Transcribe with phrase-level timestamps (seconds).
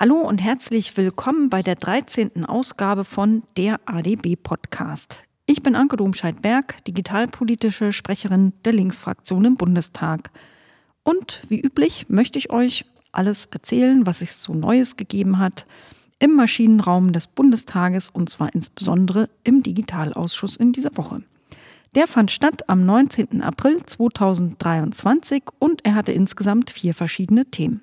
[0.00, 2.44] Hallo und herzlich willkommen bei der 13.
[2.44, 5.24] Ausgabe von der ADB Podcast.
[5.44, 10.30] Ich bin Anke Domscheit-Berg, digitalpolitische Sprecherin der Linksfraktion im Bundestag.
[11.02, 15.66] Und wie üblich möchte ich euch alles erzählen, was es so Neues gegeben hat
[16.20, 21.24] im Maschinenraum des Bundestages und zwar insbesondere im Digitalausschuss in dieser Woche.
[21.96, 23.42] Der fand statt am 19.
[23.42, 27.80] April 2023 und er hatte insgesamt vier verschiedene Themen.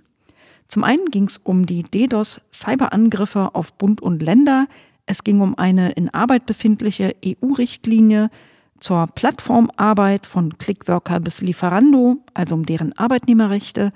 [0.67, 4.67] Zum einen ging es um die DDoS-Cyberangriffe auf Bund und Länder.
[5.05, 8.29] Es ging um eine in Arbeit befindliche EU-Richtlinie
[8.79, 13.93] zur Plattformarbeit von Clickworker bis Lieferando, also um deren Arbeitnehmerrechte.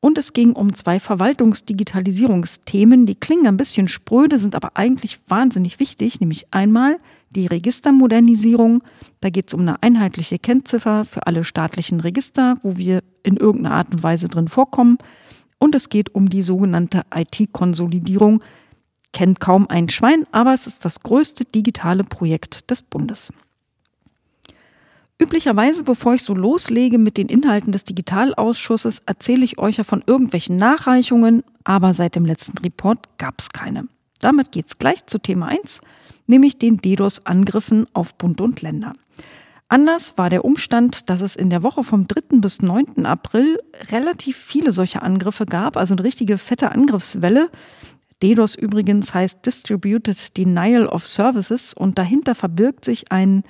[0.00, 5.78] Und es ging um zwei Verwaltungsdigitalisierungsthemen, die klingen ein bisschen spröde, sind aber eigentlich wahnsinnig
[5.78, 6.98] wichtig, nämlich einmal
[7.30, 8.82] die Registermodernisierung.
[9.20, 13.76] Da geht es um eine einheitliche Kennziffer für alle staatlichen Register, wo wir in irgendeiner
[13.76, 14.96] Art und Weise drin vorkommen.
[15.60, 18.42] Und es geht um die sogenannte IT-Konsolidierung.
[19.12, 23.32] Kennt kaum ein Schwein, aber es ist das größte digitale Projekt des Bundes.
[25.20, 30.02] Üblicherweise, bevor ich so loslege mit den Inhalten des Digitalausschusses, erzähle ich euch ja von
[30.06, 33.86] irgendwelchen Nachreichungen, aber seit dem letzten Report gab es keine.
[34.20, 35.82] Damit geht es gleich zu Thema 1,
[36.26, 38.94] nämlich den DDoS-Angriffen auf Bund und Länder.
[39.72, 42.40] Anders war der Umstand, dass es in der Woche vom 3.
[42.40, 43.06] bis 9.
[43.06, 43.60] April
[43.92, 47.50] relativ viele solche Angriffe gab, also eine richtige fette Angriffswelle.
[48.20, 53.44] DDoS übrigens heißt Distributed Denial of Services und dahinter verbirgt sich ein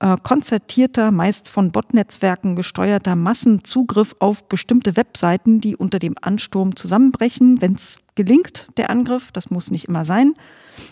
[0.00, 7.60] äh, konzertierter, meist von Botnetzwerken gesteuerter Massenzugriff auf bestimmte Webseiten, die unter dem Ansturm zusammenbrechen,
[7.60, 9.32] wenn es gelingt, der Angriff.
[9.32, 10.34] Das muss nicht immer sein.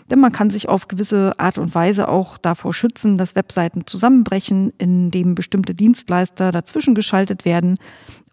[0.09, 4.71] Denn man kann sich auf gewisse Art und Weise auch davor schützen, dass Webseiten zusammenbrechen,
[4.77, 7.77] indem bestimmte Dienstleister dazwischen geschaltet werden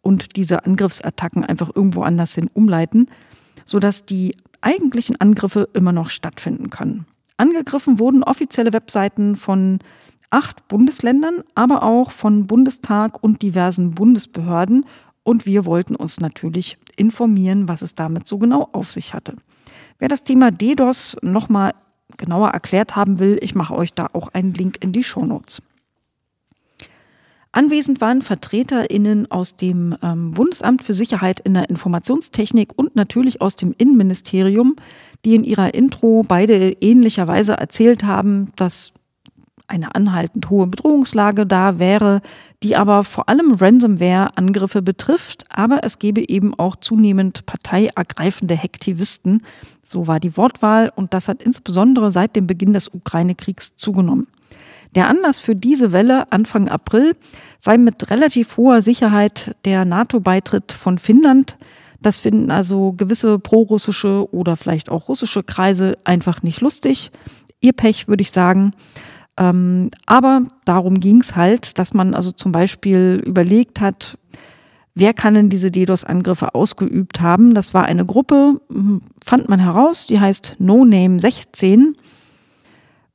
[0.03, 3.09] und diese Angriffsattacken einfach irgendwo anders hin umleiten,
[3.65, 7.06] sodass die eigentlichen Angriffe immer noch stattfinden können.
[7.37, 9.78] Angegriffen wurden offizielle Webseiten von
[10.31, 14.87] acht Bundesländern, aber auch von Bundestag und diversen Bundesbehörden.
[15.23, 19.37] Und wir wollten uns natürlich informieren, was es damit so genau auf sich hatte.
[19.99, 21.75] Wer das Thema DDoS nochmal
[22.17, 25.63] genauer erklärt haben will, ich mache euch da auch einen Link in die Shownotes.
[27.53, 33.57] Anwesend waren VertreterInnen aus dem ähm, Bundesamt für Sicherheit in der Informationstechnik und natürlich aus
[33.57, 34.77] dem Innenministerium,
[35.25, 38.93] die in ihrer Intro beide ähnlicherweise erzählt haben, dass
[39.70, 42.20] eine anhaltend hohe Bedrohungslage da wäre,
[42.62, 49.42] die aber vor allem Ransomware-Angriffe betrifft, aber es gebe eben auch zunehmend parteiergreifende Hektivisten.
[49.86, 54.26] So war die Wortwahl und das hat insbesondere seit dem Beginn des Ukraine-Kriegs zugenommen.
[54.94, 57.14] Der Anlass für diese Welle Anfang April
[57.58, 61.56] sei mit relativ hoher Sicherheit der NATO-Beitritt von Finnland.
[62.02, 67.10] Das finden also gewisse prorussische oder vielleicht auch russische Kreise einfach nicht lustig.
[67.60, 68.72] Ihr Pech, würde ich sagen.
[69.37, 74.19] Ähm, aber darum ging es halt, dass man also zum Beispiel überlegt hat,
[74.95, 77.55] wer kann denn diese DDoS-Angriffe ausgeübt haben.
[77.55, 81.97] Das war eine Gruppe, hm, fand man heraus, die heißt No Name 16.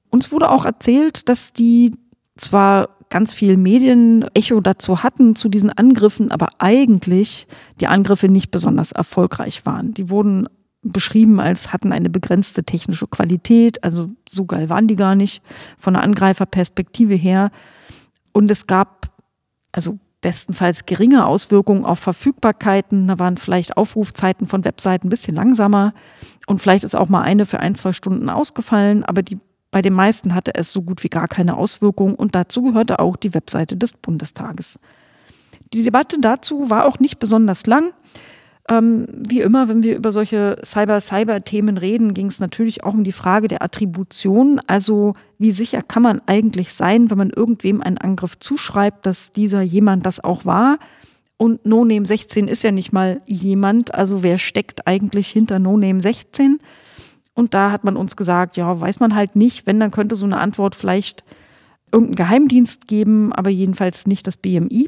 [0.10, 1.92] Uns wurde auch erzählt, dass die
[2.38, 7.48] zwar ganz viel Medienecho dazu hatten, zu diesen Angriffen, aber eigentlich
[7.80, 9.94] die Angriffe nicht besonders erfolgreich waren.
[9.94, 10.48] Die wurden
[10.92, 15.42] beschrieben als hatten eine begrenzte technische Qualität, also so geil waren die gar nicht
[15.78, 17.52] von der Angreiferperspektive her.
[18.32, 19.08] Und es gab
[19.72, 23.08] also bestenfalls geringe Auswirkungen auf Verfügbarkeiten.
[23.08, 25.94] Da waren vielleicht Aufrufzeiten von Webseiten ein bisschen langsamer
[26.48, 29.38] und vielleicht ist auch mal eine für ein, zwei Stunden ausgefallen, aber die,
[29.72, 33.18] bei den meisten hatte es so gut wie gar keine Auswirkungen und dazu gehörte auch
[33.18, 34.80] die Webseite des Bundestages.
[35.74, 37.94] Die Debatte dazu war auch nicht besonders lang.
[38.68, 43.12] Ähm, wie immer, wenn wir über solche Cyber-Cyber-Themen reden, ging es natürlich auch um die
[43.12, 44.60] Frage der Attribution.
[44.66, 49.62] Also wie sicher kann man eigentlich sein, wenn man irgendwem einen Angriff zuschreibt, dass dieser
[49.62, 50.80] jemand das auch war?
[51.38, 53.94] Und NoName 16 ist ja nicht mal jemand.
[53.94, 56.60] Also wer steckt eigentlich hinter NoName 16?
[57.36, 59.68] Und da hat man uns gesagt, ja, weiß man halt nicht.
[59.68, 61.24] Wenn, dann könnte so eine Antwort vielleicht
[61.92, 64.88] irgendein Geheimdienst geben, aber jedenfalls nicht das BMI.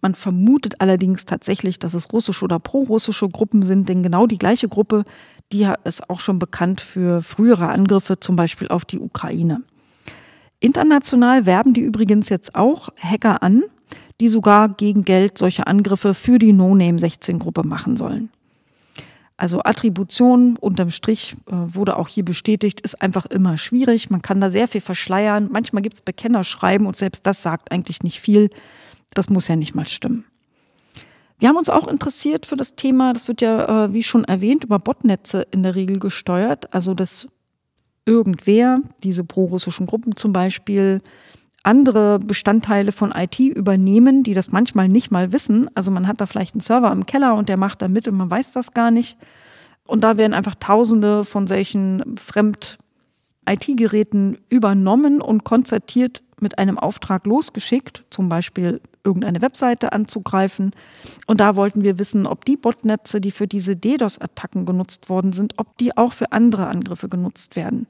[0.00, 4.68] Man vermutet allerdings tatsächlich, dass es russische oder prorussische Gruppen sind, denn genau die gleiche
[4.68, 5.04] Gruppe,
[5.52, 9.62] die ist auch schon bekannt für frühere Angriffe, zum Beispiel auf die Ukraine.
[10.60, 13.62] International werben die übrigens jetzt auch Hacker an,
[14.20, 18.30] die sogar gegen Geld solche Angriffe für die No-Name-16-Gruppe machen sollen.
[19.36, 24.10] Also Attribution unterm Strich äh, wurde auch hier bestätigt, ist einfach immer schwierig.
[24.10, 25.48] Man kann da sehr viel verschleiern.
[25.52, 28.50] Manchmal gibt es Bekennerschreiben und selbst das sagt eigentlich nicht viel.
[29.14, 30.24] Das muss ja nicht mal stimmen.
[31.38, 34.64] Wir haben uns auch interessiert für das Thema, das wird ja, äh, wie schon erwähnt,
[34.64, 36.74] über Botnetze in der Regel gesteuert.
[36.74, 37.26] Also, dass
[38.06, 41.00] irgendwer, diese prorussischen Gruppen zum Beispiel,
[41.62, 45.68] andere Bestandteile von IT übernehmen, die das manchmal nicht mal wissen.
[45.74, 48.16] Also man hat da vielleicht einen Server im Keller und der macht da mit und
[48.16, 49.18] man weiß das gar nicht.
[49.84, 58.04] Und da werden einfach Tausende von solchen Fremd-IT-Geräten übernommen und konzertiert mit einem Auftrag losgeschickt,
[58.10, 60.72] zum Beispiel irgendeine Webseite anzugreifen.
[61.26, 65.54] Und da wollten wir wissen, ob die Botnetze, die für diese DDoS-Attacken genutzt worden sind,
[65.56, 67.86] ob die auch für andere Angriffe genutzt werden.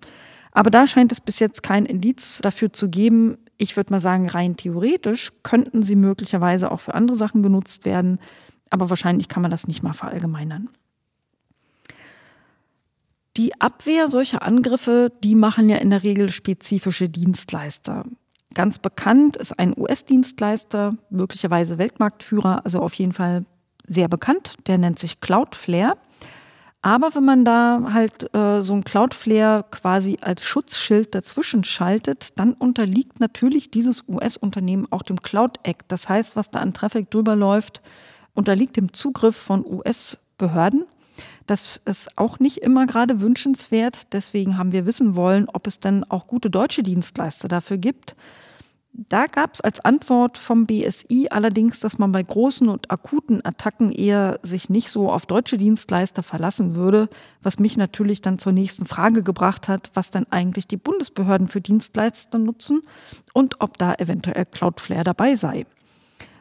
[0.53, 3.37] Aber da scheint es bis jetzt kein Indiz dafür zu geben.
[3.57, 8.21] Ich würde mal sagen, rein theoretisch könnten sie möglicherweise auch für andere Sachen genutzt werden,
[8.71, 10.69] aber wahrscheinlich kann man das nicht mal verallgemeinern.
[13.37, 18.05] Die Abwehr solcher Angriffe, die machen ja in der Regel spezifische Dienstleister.
[18.59, 23.45] Ganz bekannt ist ein US-Dienstleister, möglicherweise Weltmarktführer, also auf jeden Fall
[23.87, 24.55] sehr bekannt.
[24.67, 25.97] Der nennt sich Cloudflare.
[26.83, 32.53] Aber wenn man da halt äh, so ein Cloudflare quasi als Schutzschild dazwischen schaltet, dann
[32.55, 35.85] unterliegt natürlich dieses US-Unternehmen auch dem Cloud Act.
[35.93, 37.81] Das heißt, was da an Traffic drüber läuft,
[38.35, 40.85] unterliegt dem Zugriff von US-Behörden.
[41.47, 44.13] Das ist auch nicht immer gerade wünschenswert.
[44.13, 48.17] Deswegen haben wir wissen wollen, ob es denn auch gute deutsche Dienstleister dafür gibt.
[49.07, 53.93] Da gab es als Antwort vom BSI allerdings, dass man bei großen und akuten Attacken
[53.93, 57.09] eher sich nicht so auf deutsche Dienstleister verlassen würde,
[57.41, 61.61] was mich natürlich dann zur nächsten Frage gebracht hat, was dann eigentlich die Bundesbehörden für
[61.61, 62.83] Dienstleister nutzen
[63.33, 65.65] und ob da eventuell Cloudflare dabei sei.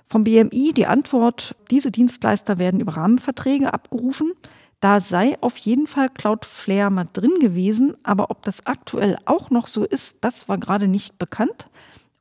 [0.07, 4.31] Vom BMI die Antwort, diese Dienstleister werden über Rahmenverträge abgerufen.
[4.79, 9.67] Da sei auf jeden Fall Cloudflare mal drin gewesen, aber ob das aktuell auch noch
[9.67, 11.67] so ist, das war gerade nicht bekannt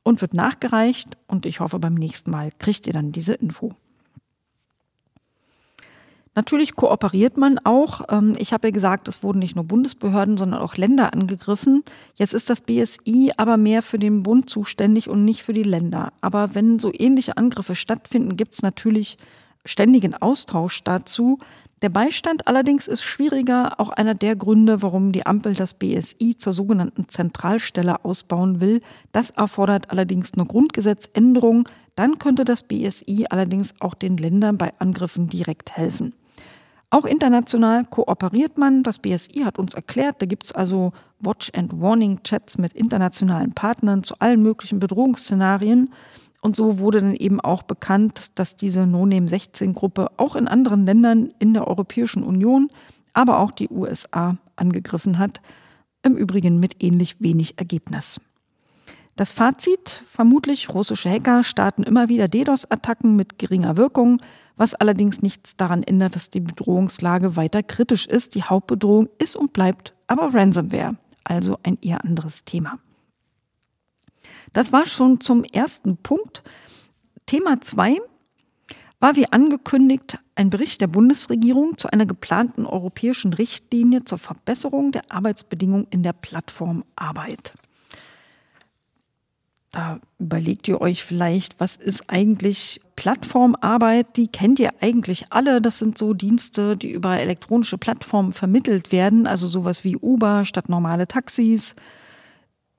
[0.07, 3.71] und wird nachgereicht und ich hoffe, beim nächsten Mal kriegt ihr dann diese Info.
[6.33, 8.01] Natürlich kooperiert man auch.
[8.09, 11.83] Ähm, ich habe ja gesagt, es wurden nicht nur Bundesbehörden, sondern auch Länder angegriffen.
[12.15, 16.13] Jetzt ist das BSI aber mehr für den Bund zuständig und nicht für die Länder.
[16.21, 19.17] Aber wenn so ähnliche Angriffe stattfinden, gibt es natürlich
[19.65, 21.39] ständigen Austausch dazu.
[21.83, 26.51] Der Beistand allerdings ist schwieriger, auch einer der Gründe, warum die Ampel das BSI zur
[26.51, 28.81] sogenannten Zentralstelle ausbauen will.
[29.11, 31.69] Das erfordert allerdings eine Grundgesetzänderung.
[31.95, 36.13] Dann könnte das BSI allerdings auch den Ländern bei Angriffen direkt helfen.
[36.89, 38.81] Auch international kooperiert man.
[38.81, 43.53] Das BSI hat uns erklärt, da gibt es also Watch and Warning Chats mit internationalen
[43.53, 45.93] Partnern zu allen möglichen Bedrohungsszenarien.
[46.47, 51.53] Und so wurde dann eben auch bekannt, dass diese No-Name-16-Gruppe auch in anderen Ländern in
[51.53, 52.69] der Europäischen Union,
[53.11, 55.41] aber auch die USA angegriffen hat.
[56.03, 58.21] Im Übrigen mit ähnlich wenig Ergebnis.
[59.17, 64.21] Das Fazit, vermutlich russische Hacker starten immer wieder DDoS-Attacken mit geringer Wirkung,
[64.55, 68.35] was allerdings nichts daran ändert, dass die Bedrohungslage weiter kritisch ist.
[68.35, 70.95] Die Hauptbedrohung ist und bleibt aber Ransomware,
[71.25, 72.79] also ein eher anderes Thema.
[74.53, 76.43] Das war schon zum ersten Punkt.
[77.25, 77.99] Thema zwei
[78.99, 85.11] war wie angekündigt ein Bericht der Bundesregierung zu einer geplanten europäischen Richtlinie zur Verbesserung der
[85.11, 87.53] Arbeitsbedingungen in der Plattformarbeit.
[89.71, 94.17] Da überlegt ihr euch vielleicht, was ist eigentlich Plattformarbeit?
[94.17, 95.61] Die kennt ihr eigentlich alle.
[95.61, 100.69] Das sind so Dienste, die über elektronische Plattformen vermittelt werden, also sowas wie Uber statt
[100.69, 101.75] normale Taxis,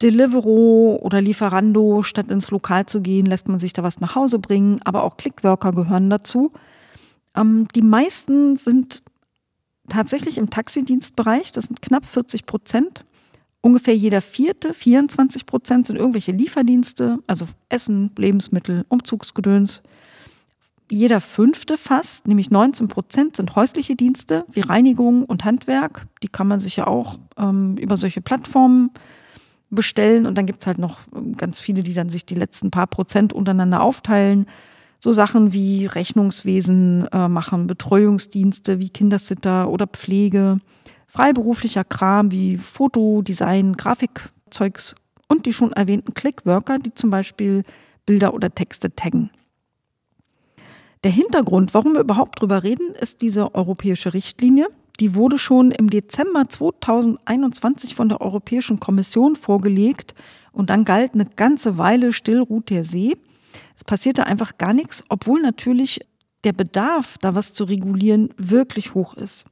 [0.03, 4.39] Deliveroo oder Lieferando, statt ins Lokal zu gehen, lässt man sich da was nach Hause
[4.39, 6.53] bringen, aber auch Clickworker gehören dazu.
[7.35, 9.03] Ähm, die meisten sind
[9.89, 13.05] tatsächlich im Taxidienstbereich, das sind knapp 40 Prozent.
[13.61, 19.83] Ungefähr jeder vierte, 24 Prozent sind irgendwelche Lieferdienste, also Essen, Lebensmittel, Umzugsgedöns.
[20.91, 26.07] Jeder fünfte fast, nämlich 19 Prozent, sind häusliche Dienste wie Reinigung und Handwerk.
[26.23, 28.99] Die kann man sich ja auch ähm, über solche Plattformen äh,
[29.71, 32.71] bestellen und dann gibt es halt noch ähm, ganz viele, die dann sich die letzten
[32.71, 34.47] paar Prozent untereinander aufteilen.
[34.99, 40.59] So Sachen wie Rechnungswesen äh, machen, Betreuungsdienste wie Kindersitter oder Pflege,
[41.07, 44.97] freiberuflicher Kram wie Foto, Design, Grafikzeugs
[45.29, 47.63] und die schon erwähnten Clickworker, die zum Beispiel
[48.07, 49.31] Bilder oder Texte taggen.
[51.05, 54.69] Der Hintergrund, warum wir überhaupt drüber reden, ist diese europäische Richtlinie,
[55.01, 60.15] die wurde schon im Dezember 2021 von der Europäischen Kommission vorgelegt
[60.53, 63.17] und dann galt eine ganze Weile still ruht der See.
[63.77, 66.01] Es passierte einfach gar nichts, obwohl natürlich
[66.45, 69.47] der Bedarf, da was zu regulieren, wirklich hoch ist.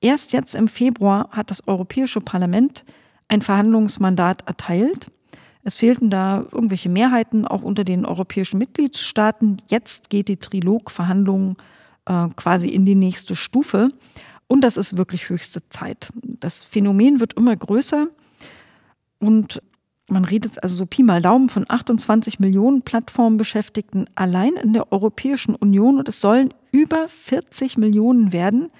[0.00, 2.84] Erst jetzt im Februar hat das Europäische Parlament
[3.28, 5.06] ein Verhandlungsmandat erteilt.
[5.64, 9.58] Es fehlten da irgendwelche Mehrheiten auch unter den europäischen Mitgliedstaaten.
[9.68, 11.56] Jetzt geht die Trilogverhandlung
[12.06, 13.90] äh, quasi in die nächste Stufe.
[14.48, 16.08] Und das ist wirklich höchste Zeit.
[16.22, 18.08] Das Phänomen wird immer größer
[19.20, 19.62] und
[20.08, 25.54] man redet also so Pi mal Daumen von 28 Millionen Plattformbeschäftigten allein in der Europäischen
[25.54, 28.70] Union und es sollen über 40 Millionen werden,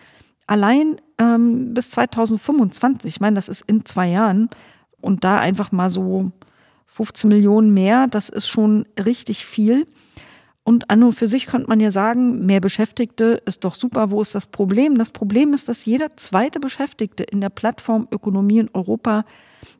[0.46, 3.08] allein ähm, bis 2025.
[3.08, 4.48] Ich meine, das ist in zwei Jahren
[5.02, 6.32] und da einfach mal so
[6.86, 9.86] 15 Millionen mehr, das ist schon richtig viel.
[10.68, 14.10] Und an und für sich könnte man ja sagen, mehr Beschäftigte ist doch super.
[14.10, 14.98] Wo ist das Problem?
[14.98, 19.24] Das Problem ist, dass jeder zweite Beschäftigte in der Plattformökonomie in Europa,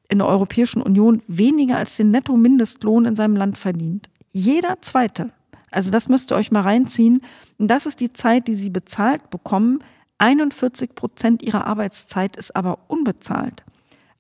[0.09, 4.09] in der Europäischen Union weniger als den Netto-Mindestlohn in seinem Land verdient.
[4.31, 5.29] Jeder zweite.
[5.71, 7.21] Also das müsst ihr euch mal reinziehen.
[7.59, 9.81] Und das ist die Zeit, die sie bezahlt bekommen.
[10.17, 13.63] 41 Prozent ihrer Arbeitszeit ist aber unbezahlt.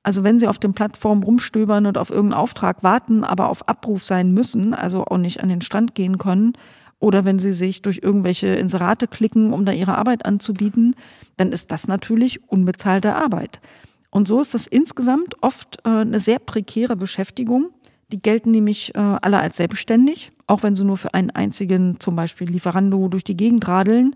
[0.08, 4.06] Also wenn Sie auf den Plattformen rumstöbern und auf irgendeinen Auftrag warten, aber auf Abruf
[4.06, 6.54] sein müssen, also auch nicht an den Strand gehen können,
[6.98, 10.96] oder wenn Sie sich durch irgendwelche Inserate klicken, um da Ihre Arbeit anzubieten,
[11.36, 13.60] dann ist das natürlich unbezahlte Arbeit.
[14.08, 17.68] Und so ist das insgesamt oft äh, eine sehr prekäre Beschäftigung.
[18.10, 22.16] Die gelten nämlich äh, alle als selbstständig, auch wenn sie nur für einen einzigen, zum
[22.16, 24.14] Beispiel Lieferando, durch die Gegend radeln.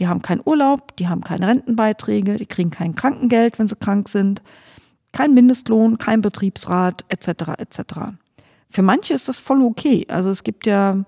[0.00, 4.08] Die haben keinen Urlaub, die haben keine Rentenbeiträge, die kriegen kein Krankengeld, wenn sie krank
[4.08, 4.42] sind
[5.18, 7.58] kein Mindestlohn, kein Betriebsrat etc.
[7.58, 7.80] etc.
[8.70, 10.06] Für manche ist das voll okay.
[10.08, 11.04] Also es gibt ja,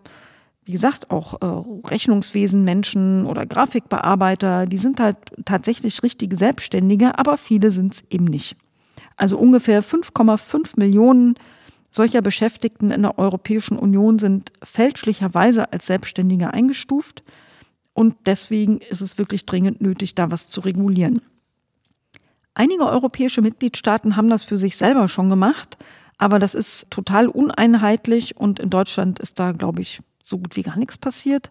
[0.64, 7.36] wie gesagt, auch äh, Rechnungswesen Menschen oder Grafikbearbeiter, die sind halt tatsächlich richtige Selbstständige, aber
[7.36, 8.56] viele sind es eben nicht.
[9.16, 11.36] Also ungefähr 5,5 Millionen
[11.92, 17.22] solcher Beschäftigten in der Europäischen Union sind fälschlicherweise als Selbstständige eingestuft.
[17.92, 21.22] Und deswegen ist es wirklich dringend nötig, da was zu regulieren.
[22.54, 25.78] Einige europäische Mitgliedstaaten haben das für sich selber schon gemacht,
[26.18, 30.62] aber das ist total uneinheitlich und in Deutschland ist da, glaube ich, so gut wie
[30.62, 31.50] gar nichts passiert.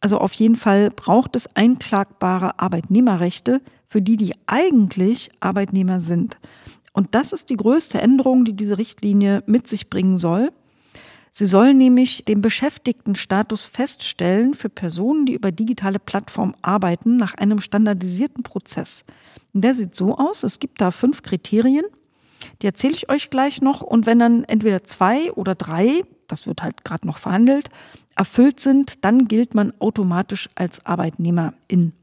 [0.00, 6.38] Also auf jeden Fall braucht es einklagbare Arbeitnehmerrechte für die, die eigentlich Arbeitnehmer sind.
[6.92, 10.50] Und das ist die größte Änderung, die diese Richtlinie mit sich bringen soll.
[11.40, 17.62] Sie soll nämlich den Beschäftigtenstatus feststellen für Personen, die über digitale Plattformen arbeiten, nach einem
[17.62, 19.06] standardisierten Prozess.
[19.54, 21.86] Der sieht so aus, es gibt da fünf Kriterien,
[22.60, 23.80] die erzähle ich euch gleich noch.
[23.80, 27.70] Und wenn dann entweder zwei oder drei, das wird halt gerade noch verhandelt,
[28.16, 31.94] erfüllt sind, dann gilt man automatisch als Arbeitnehmerin.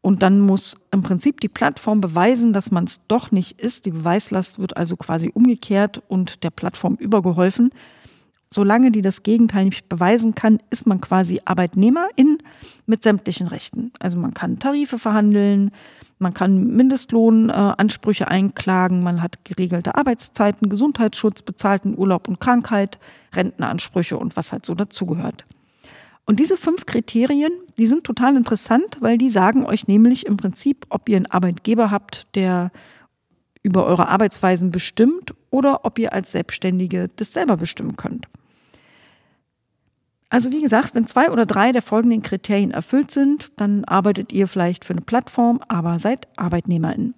[0.00, 3.84] Und dann muss im Prinzip die Plattform beweisen, dass man es doch nicht ist.
[3.84, 7.70] Die Beweislast wird also quasi umgekehrt und der Plattform übergeholfen.
[8.54, 12.38] Solange die das Gegenteil nicht beweisen kann, ist man quasi Arbeitnehmerin
[12.86, 13.90] mit sämtlichen Rechten.
[13.98, 15.72] Also man kann Tarife verhandeln,
[16.20, 23.00] man kann Mindestlohnansprüche einklagen, man hat geregelte Arbeitszeiten, Gesundheitsschutz, bezahlten Urlaub und Krankheit,
[23.34, 25.44] Rentenansprüche und was halt so dazugehört.
[26.24, 30.86] Und diese fünf Kriterien, die sind total interessant, weil die sagen euch nämlich im Prinzip,
[30.90, 32.70] ob ihr einen Arbeitgeber habt, der
[33.64, 38.28] über eure Arbeitsweisen bestimmt oder ob ihr als Selbstständige das selber bestimmen könnt.
[40.34, 44.48] Also wie gesagt, wenn zwei oder drei der folgenden Kriterien erfüllt sind, dann arbeitet ihr
[44.48, 47.14] vielleicht für eine Plattform, aber seid Arbeitnehmerin.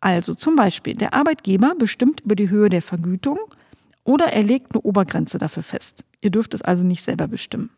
[0.00, 3.38] Also zum Beispiel, der Arbeitgeber bestimmt über die Höhe der Vergütung
[4.04, 6.04] oder er legt eine Obergrenze dafür fest.
[6.20, 7.70] Ihr dürft es also nicht selber bestimmen.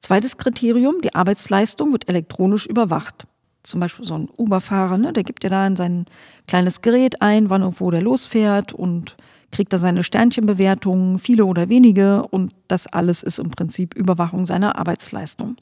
[0.00, 3.28] Zweites Kriterium, die Arbeitsleistung wird elektronisch überwacht.
[3.62, 6.06] Zum Beispiel so ein Uber-Fahrer, ne, der gibt ja da in sein
[6.48, 9.16] kleines Gerät ein, wann und wo der losfährt und
[9.52, 14.76] kriegt er seine Sternchenbewertungen, viele oder wenige, und das alles ist im Prinzip Überwachung seiner
[14.76, 15.56] Arbeitsleistung.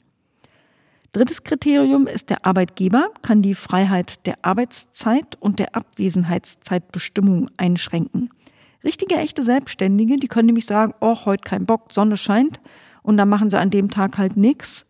[1.11, 8.29] Drittes Kriterium ist, der Arbeitgeber kann die Freiheit der Arbeitszeit und der Abwesenheitszeitbestimmung einschränken.
[8.83, 12.59] Richtige, echte Selbstständige, die können nämlich sagen, oh, heute kein Bock, Sonne scheint,
[13.01, 14.87] und dann machen sie an dem Tag halt nichts.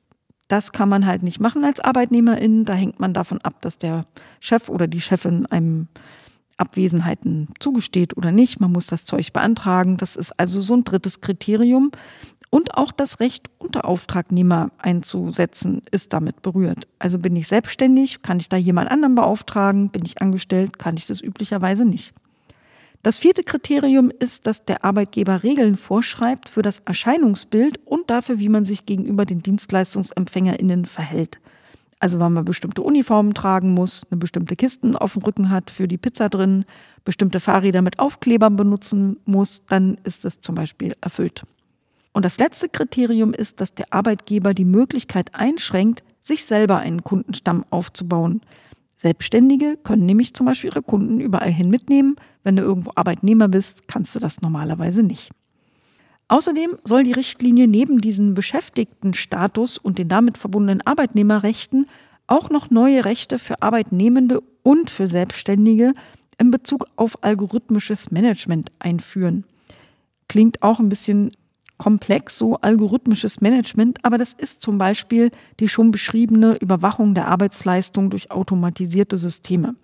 [0.47, 2.65] Das kann man halt nicht machen als Arbeitnehmerin.
[2.65, 4.05] Da hängt man davon ab, dass der
[4.39, 5.89] Chef oder die Chefin einem
[6.57, 8.59] Abwesenheiten zugesteht oder nicht.
[8.59, 9.97] Man muss das Zeug beantragen.
[9.97, 11.91] Das ist also so ein drittes Kriterium.
[12.49, 16.87] Und auch das Recht, Unterauftragnehmer einzusetzen, ist damit berührt.
[16.99, 19.89] Also bin ich selbstständig, kann ich da jemand anderen beauftragen?
[19.89, 22.13] Bin ich angestellt, kann ich das üblicherweise nicht.
[23.03, 28.49] Das vierte Kriterium ist, dass der Arbeitgeber Regeln vorschreibt für das Erscheinungsbild und dafür, wie
[28.49, 31.39] man sich gegenüber den DienstleistungsempfängerInnen verhält.
[32.05, 35.87] Also wenn man bestimmte Uniformen tragen muss, eine bestimmte Kisten auf dem Rücken hat für
[35.87, 36.63] die Pizza drin,
[37.03, 41.45] bestimmte Fahrräder mit Aufklebern benutzen muss, dann ist es zum Beispiel erfüllt.
[42.13, 47.65] Und das letzte Kriterium ist, dass der Arbeitgeber die Möglichkeit einschränkt, sich selber einen Kundenstamm
[47.71, 48.41] aufzubauen.
[48.97, 52.17] Selbstständige können nämlich zum Beispiel ihre Kunden überall hin mitnehmen.
[52.43, 55.31] Wenn du irgendwo Arbeitnehmer bist, kannst du das normalerweise nicht.
[56.27, 61.87] Außerdem soll die Richtlinie neben diesem Beschäftigtenstatus und den damit verbundenen Arbeitnehmerrechten
[62.27, 65.93] auch noch neue Rechte für Arbeitnehmende und für Selbstständige
[66.39, 69.45] in Bezug auf algorithmisches Management einführen.
[70.27, 71.31] Klingt auch ein bisschen
[71.77, 75.29] komplex, so algorithmisches Management, aber das ist zum Beispiel
[75.59, 79.75] die schon beschriebene Überwachung der Arbeitsleistung durch automatisierte Systeme.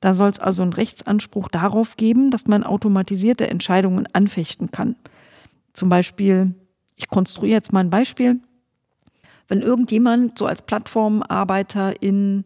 [0.00, 4.96] Da soll es also einen Rechtsanspruch darauf geben, dass man automatisierte Entscheidungen anfechten kann.
[5.72, 6.54] Zum Beispiel,
[6.96, 8.40] ich konstruiere jetzt mal ein Beispiel.
[9.48, 12.44] Wenn irgendjemand so als Plattformarbeiter in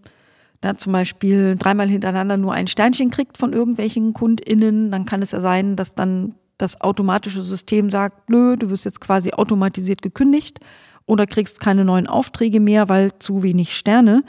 [0.61, 5.33] da zum Beispiel dreimal hintereinander nur ein Sternchen kriegt von irgendwelchen KundInnen, dann kann es
[5.33, 10.59] ja sein, dass dann das automatische System sagt, blöd, du wirst jetzt quasi automatisiert gekündigt
[11.05, 14.25] oder kriegst keine neuen Aufträge mehr, weil zu wenig Sterne,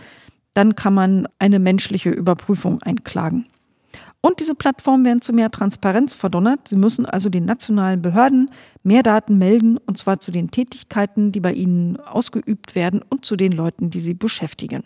[0.53, 3.47] dann kann man eine menschliche Überprüfung einklagen.
[4.21, 6.67] Und diese Plattformen werden zu mehr Transparenz verdonnert.
[6.67, 8.49] Sie müssen also den nationalen Behörden
[8.87, 13.35] mehr Daten melden, und zwar zu den Tätigkeiten, die bei ihnen ausgeübt werden und zu
[13.35, 14.83] den Leuten, die sie beschäftigen.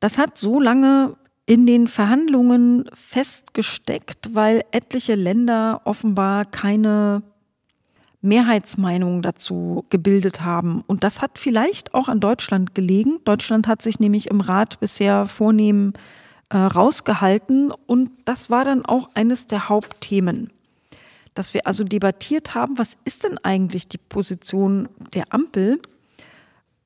[0.00, 1.16] Das hat so lange
[1.46, 7.22] in den Verhandlungen festgesteckt, weil etliche Länder offenbar keine
[8.22, 10.82] Mehrheitsmeinung dazu gebildet haben.
[10.86, 13.18] Und das hat vielleicht auch an Deutschland gelegen.
[13.24, 15.94] Deutschland hat sich nämlich im Rat bisher vornehm
[16.50, 20.50] äh, rausgehalten und das war dann auch eines der Hauptthemen,
[21.34, 25.80] dass wir also debattiert haben, was ist denn eigentlich die Position der Ampel?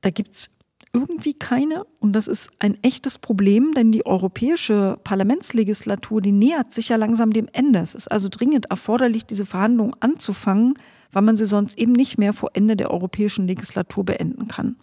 [0.00, 0.50] Da gibt es
[0.94, 1.84] irgendwie keine.
[1.98, 7.32] Und das ist ein echtes Problem, denn die europäische Parlamentslegislatur, die nähert sich ja langsam
[7.32, 7.80] dem Ende.
[7.80, 10.74] Es ist also dringend erforderlich, diese Verhandlungen anzufangen,
[11.12, 14.76] weil man sie sonst eben nicht mehr vor Ende der europäischen Legislatur beenden kann.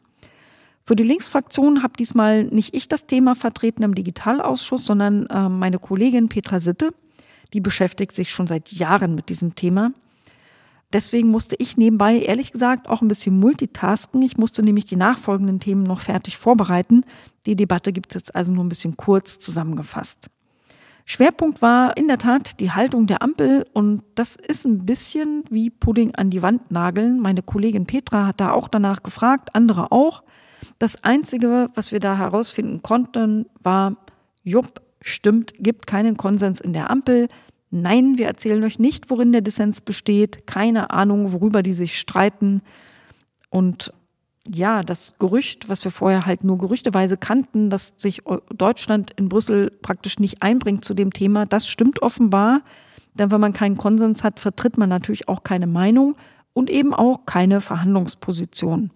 [0.84, 5.80] Für die Linksfraktion habe diesmal nicht ich das Thema vertreten im Digitalausschuss, sondern äh, meine
[5.80, 6.94] Kollegin Petra Sitte.
[7.54, 9.92] Die beschäftigt sich schon seit Jahren mit diesem Thema.
[10.94, 14.22] Deswegen musste ich nebenbei, ehrlich gesagt, auch ein bisschen multitasken.
[14.22, 17.06] Ich musste nämlich die nachfolgenden Themen noch fertig vorbereiten.
[17.46, 20.30] Die Debatte gibt es jetzt also nur ein bisschen kurz zusammengefasst.
[21.06, 25.70] Schwerpunkt war in der Tat die Haltung der Ampel und das ist ein bisschen wie
[25.70, 27.20] Pudding an die Wand nageln.
[27.20, 30.24] Meine Kollegin Petra hat da auch danach gefragt, andere auch.
[30.78, 33.98] Das Einzige, was wir da herausfinden konnten, war,
[34.44, 37.28] jupp, stimmt, gibt keinen Konsens in der Ampel.
[37.70, 40.46] Nein, wir erzählen euch nicht, worin der Dissens besteht.
[40.46, 42.62] Keine Ahnung, worüber die sich streiten.
[43.50, 43.94] Und
[44.48, 49.72] ja, das Gerücht, was wir vorher halt nur gerüchteweise kannten, dass sich Deutschland in Brüssel
[49.82, 52.62] praktisch nicht einbringt zu dem Thema, das stimmt offenbar.
[53.14, 56.16] Denn wenn man keinen Konsens hat, vertritt man natürlich auch keine Meinung
[56.54, 58.92] und eben auch keine Verhandlungsposition.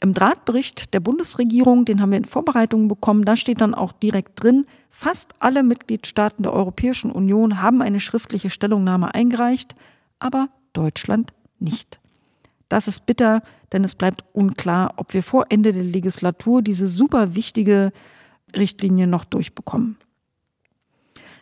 [0.00, 4.42] Im Drahtbericht der Bundesregierung, den haben wir in Vorbereitungen bekommen, da steht dann auch direkt
[4.42, 4.66] drin,
[4.98, 9.74] fast alle Mitgliedstaaten der Europäischen Union haben eine schriftliche Stellungnahme eingereicht,
[10.18, 12.00] aber Deutschland nicht.
[12.70, 17.34] Das ist bitter, denn es bleibt unklar, ob wir vor Ende der Legislatur diese super
[17.34, 17.92] wichtige
[18.56, 19.98] Richtlinie noch durchbekommen.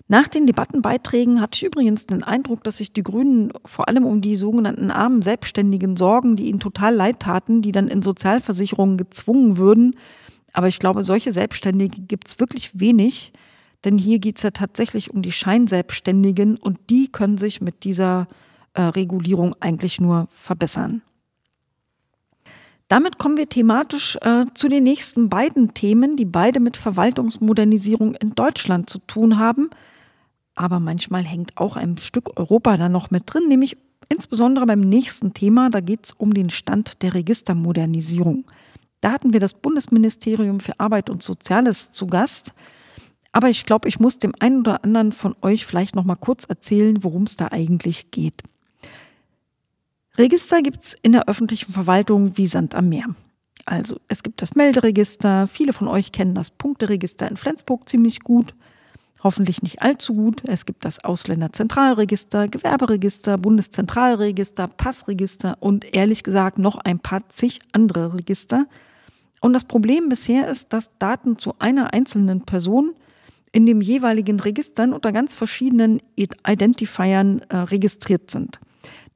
[0.09, 4.21] Nach den Debattenbeiträgen hatte ich übrigens den Eindruck, dass sich die Grünen vor allem um
[4.21, 9.59] die sogenannten armen Selbstständigen sorgen, die ihnen total leid taten, die dann in Sozialversicherungen gezwungen
[9.59, 9.95] würden.
[10.55, 13.33] Aber ich glaube, solche Selbstständige gibt es wirklich wenig,
[13.85, 18.29] denn hier geht es ja tatsächlich um die Scheinselbstständigen und die können sich mit dieser
[18.73, 21.03] äh, Regulierung eigentlich nur verbessern.
[22.87, 28.35] Damit kommen wir thematisch äh, zu den nächsten beiden Themen, die beide mit Verwaltungsmodernisierung in
[28.35, 29.71] Deutschland zu tun haben.
[30.55, 33.77] Aber manchmal hängt auch ein Stück Europa da noch mit drin, nämlich
[34.09, 38.45] insbesondere beim nächsten Thema, da geht es um den Stand der Registermodernisierung.
[39.05, 42.55] Da hatten wir das Bundesministerium für Arbeit und Soziales zu Gast.
[43.33, 46.47] Aber ich glaube, ich muss dem einen oder anderen von euch vielleicht noch mal kurz
[46.47, 48.43] erzählen, worum es da eigentlich geht.
[50.17, 53.05] Register gibt es in der öffentlichen Verwaltung wie Sand am Meer.
[53.67, 58.55] Also es gibt das Melderegister, viele von euch kennen das Punkteregister in Flensburg ziemlich gut
[59.25, 60.43] hoffentlich nicht allzu gut.
[60.45, 68.15] Es gibt das Ausländerzentralregister, Gewerberegister, Bundeszentralregister, Passregister und ehrlich gesagt noch ein paar zig andere
[68.15, 68.67] Register.
[69.45, 72.95] Und das Problem bisher ist, dass Daten zu einer einzelnen Person
[73.53, 78.59] in dem jeweiligen Registern unter ganz verschiedenen Identifiern äh, registriert sind.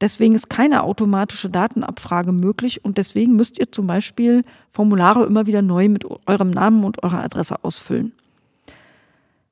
[0.02, 5.62] Deswegen ist keine automatische Datenabfrage möglich und deswegen müsst ihr zum Beispiel Formulare immer wieder
[5.62, 8.12] neu mit eurem Namen und eurer Adresse ausfüllen.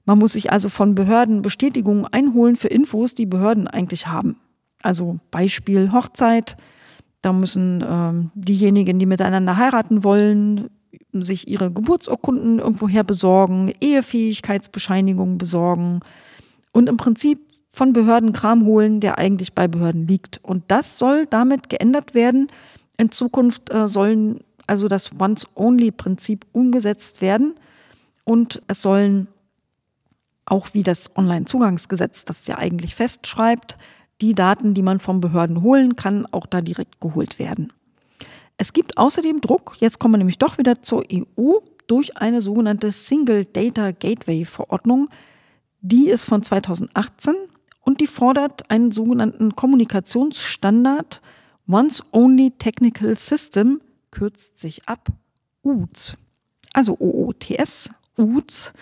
[0.05, 4.37] Man muss sich also von Behörden Bestätigungen einholen für Infos, die Behörden eigentlich haben.
[4.83, 6.59] Also Beispiel Hochzeit.
[7.23, 10.71] Da müssen ähm, diejenigen, die miteinander heiraten wollen,
[11.13, 16.01] sich ihre Geburtsurkunden irgendwoher besorgen, Ehefähigkeitsbescheinigungen besorgen.
[16.73, 17.41] Und im Prinzip
[17.73, 20.41] von Behörden Kram holen, der eigentlich bei Behörden liegt.
[20.43, 22.49] Und das soll damit geändert werden.
[22.97, 27.55] In Zukunft äh, sollen also das Once-Only-Prinzip umgesetzt werden
[28.25, 29.29] und es sollen
[30.45, 33.77] auch wie das Onlinezugangsgesetz das ja eigentlich festschreibt,
[34.21, 37.73] die Daten, die man von Behörden holen kann, auch da direkt geholt werden.
[38.57, 42.91] Es gibt außerdem Druck, jetzt kommen wir nämlich doch wieder zur EU, durch eine sogenannte
[42.91, 45.09] Single Data Gateway Verordnung.
[45.81, 47.35] Die ist von 2018
[47.83, 51.23] und die fordert einen sogenannten Kommunikationsstandard
[51.69, 55.09] Once Only Technical System, kürzt sich ab
[55.63, 56.17] UTS.
[56.73, 58.73] Also OOTS, UTS.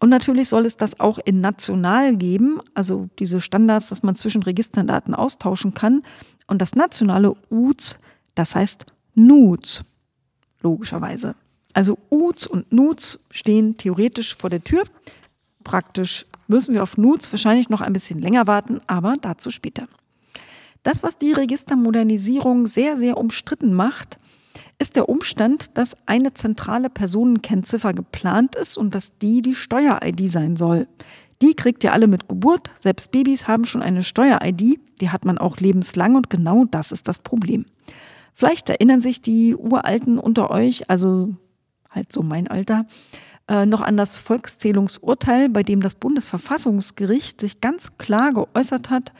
[0.00, 4.42] Und natürlich soll es das auch in national geben, also diese Standards, dass man zwischen
[4.42, 6.02] Registerdaten austauschen kann.
[6.46, 7.98] Und das nationale UTS,
[8.34, 9.82] das heißt NUTS,
[10.60, 11.36] logischerweise.
[11.72, 14.84] Also UTS und NUTS stehen theoretisch vor der Tür.
[15.64, 19.88] Praktisch müssen wir auf NUTS wahrscheinlich noch ein bisschen länger warten, aber dazu später.
[20.82, 24.18] Das, was die Registermodernisierung sehr, sehr umstritten macht,
[24.78, 30.56] ist der Umstand, dass eine zentrale Personenkennziffer geplant ist und dass die die Steuer-ID sein
[30.56, 30.88] soll.
[31.42, 32.70] Die kriegt ihr alle mit Geburt.
[32.78, 34.78] Selbst Babys haben schon eine Steuer-ID.
[35.00, 37.66] Die hat man auch lebenslang und genau das ist das Problem.
[38.34, 41.34] Vielleicht erinnern sich die Uralten unter euch, also
[41.90, 42.86] halt so mein Alter,
[43.48, 49.12] äh, noch an das Volkszählungsurteil, bei dem das Bundesverfassungsgericht sich ganz klar geäußert hat,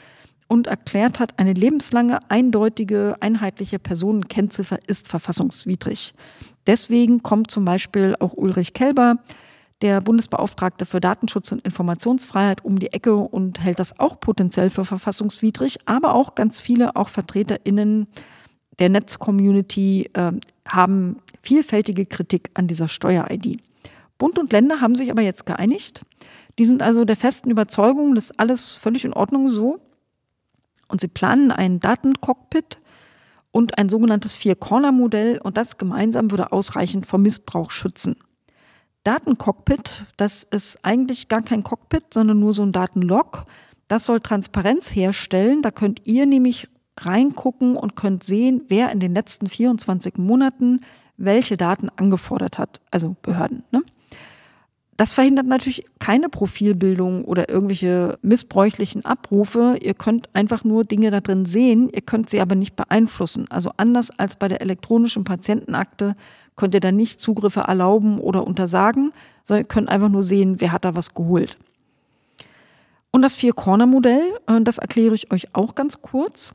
[0.47, 6.13] und erklärt hat, eine lebenslange, eindeutige, einheitliche Personenkennziffer ist verfassungswidrig.
[6.67, 9.17] Deswegen kommt zum Beispiel auch Ulrich Kelber,
[9.81, 14.85] der Bundesbeauftragte für Datenschutz und Informationsfreiheit, um die Ecke und hält das auch potenziell für
[14.85, 15.79] verfassungswidrig.
[15.85, 18.07] Aber auch ganz viele, auch VertreterInnen
[18.79, 20.31] der Netzcommunity, äh,
[20.67, 23.61] haben vielfältige Kritik an dieser Steuer-ID.
[24.17, 26.01] Bund und Länder haben sich aber jetzt geeinigt.
[26.57, 29.79] Die sind also der festen Überzeugung, dass alles völlig in Ordnung so.
[30.87, 32.79] Und sie planen ein Datencockpit
[33.51, 38.17] und ein sogenanntes Vier-Corner-Modell und das gemeinsam würde ausreichend vor Missbrauch schützen.
[39.03, 43.45] Datencockpit, das ist eigentlich gar kein Cockpit, sondern nur so ein Datenlog.
[43.87, 45.61] Das soll Transparenz herstellen.
[45.61, 46.67] Da könnt ihr nämlich
[46.97, 50.81] reingucken und könnt sehen, wer in den letzten 24 Monaten
[51.17, 53.63] welche Daten angefordert hat, also Behörden.
[53.71, 53.83] Ne?
[54.97, 59.77] Das verhindert natürlich keine Profilbildung oder irgendwelche missbräuchlichen Abrufe.
[59.81, 63.45] Ihr könnt einfach nur Dinge da drin sehen, ihr könnt sie aber nicht beeinflussen.
[63.49, 66.15] Also anders als bei der elektronischen Patientenakte
[66.55, 69.11] könnt ihr da nicht Zugriffe erlauben oder untersagen,
[69.43, 71.57] sondern ihr könnt einfach nur sehen, wer hat da was geholt.
[73.11, 76.53] Und das Vier-Corner-Modell, äh, das erkläre ich euch auch ganz kurz.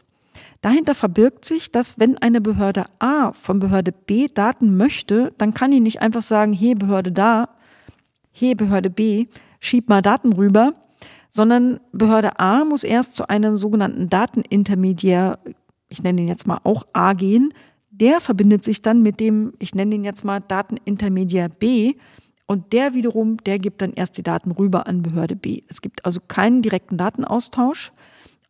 [0.63, 5.71] Dahinter verbirgt sich, dass wenn eine Behörde A von Behörde B Daten möchte, dann kann
[5.71, 7.49] die nicht einfach sagen, hey Behörde da,
[8.41, 9.27] hey Behörde B,
[9.61, 10.75] schieb mal Daten rüber,
[11.29, 15.39] sondern Behörde A muss erst zu einem sogenannten Datenintermediär,
[15.89, 17.53] ich nenne ihn jetzt mal auch A gehen,
[17.91, 21.95] der verbindet sich dann mit dem, ich nenne ihn jetzt mal Datenintermediär B
[22.47, 25.63] und der wiederum, der gibt dann erst die Daten rüber an Behörde B.
[25.69, 27.93] Es gibt also keinen direkten Datenaustausch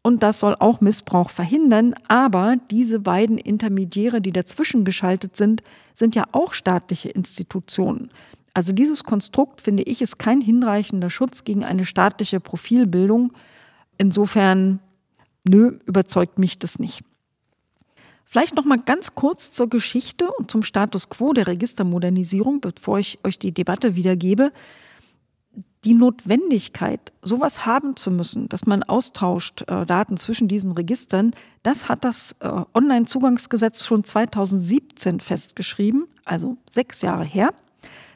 [0.02, 6.14] und das soll auch Missbrauch verhindern, aber diese beiden Intermediäre, die dazwischen geschaltet sind, sind
[6.14, 8.10] ja auch staatliche Institutionen.
[8.54, 13.32] Also dieses Konstrukt, finde ich, ist kein hinreichender Schutz gegen eine staatliche Profilbildung.
[13.96, 14.80] Insofern,
[15.48, 17.02] nö, überzeugt mich das nicht.
[18.24, 23.18] Vielleicht noch mal ganz kurz zur Geschichte und zum Status quo der Registermodernisierung, bevor ich
[23.24, 24.52] euch die Debatte wiedergebe.
[25.84, 31.32] Die Notwendigkeit, sowas haben zu müssen, dass man austauscht äh, Daten zwischen diesen Registern,
[31.64, 37.52] das hat das äh, Onlinezugangsgesetz schon 2017 festgeschrieben, also sechs Jahre her.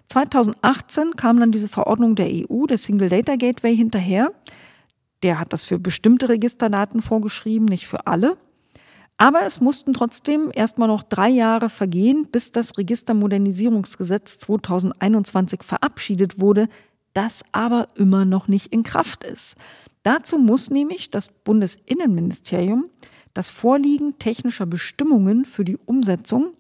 [0.09, 4.33] 2018 kam dann diese Verordnung der EU, der Single Data Gateway, hinterher.
[5.23, 8.37] Der hat das für bestimmte Registerdaten vorgeschrieben, nicht für alle.
[9.17, 16.69] Aber es mussten trotzdem erstmal noch drei Jahre vergehen, bis das Registermodernisierungsgesetz 2021 verabschiedet wurde,
[17.13, 19.57] das aber immer noch nicht in Kraft ist.
[20.03, 22.91] Dazu muss nämlich das Bundesinnenministerium
[23.35, 26.53] das Vorliegen technischer Bestimmungen für die Umsetzung,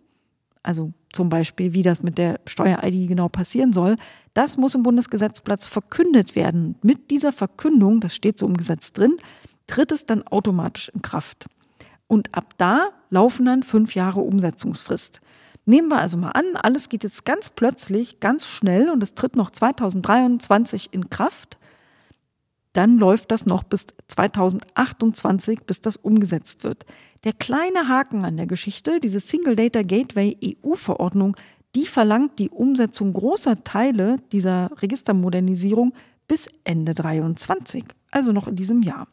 [0.62, 3.96] also zum Beispiel, wie das mit der Steuer-ID genau passieren soll,
[4.34, 6.76] das muss im Bundesgesetzplatz verkündet werden.
[6.82, 9.16] Mit dieser Verkündung, das steht so im Gesetz drin,
[9.66, 11.46] tritt es dann automatisch in Kraft.
[12.06, 15.20] Und ab da laufen dann fünf Jahre Umsetzungsfrist.
[15.66, 19.34] Nehmen wir also mal an, alles geht jetzt ganz plötzlich, ganz schnell und es tritt
[19.36, 21.58] noch 2023 in Kraft.
[22.74, 26.84] Dann läuft das noch bis 2028, bis das umgesetzt wird.
[27.22, 31.36] Der kleine Haken an der Geschichte, diese Single Data Gateway EU-Verordnung,
[31.74, 35.94] die verlangt die Umsetzung großer Teile dieser Registermodernisierung
[36.26, 39.06] bis Ende 23, also noch in diesem Jahr.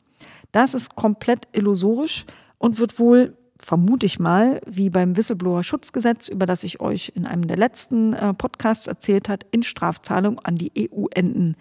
[0.52, 2.26] Das ist komplett illusorisch
[2.58, 7.48] und wird wohl, vermute ich mal, wie beim Whistleblower-Schutzgesetz, über das ich euch in einem
[7.48, 11.56] der letzten äh, Podcasts erzählt hat, in Strafzahlung an die EU enden.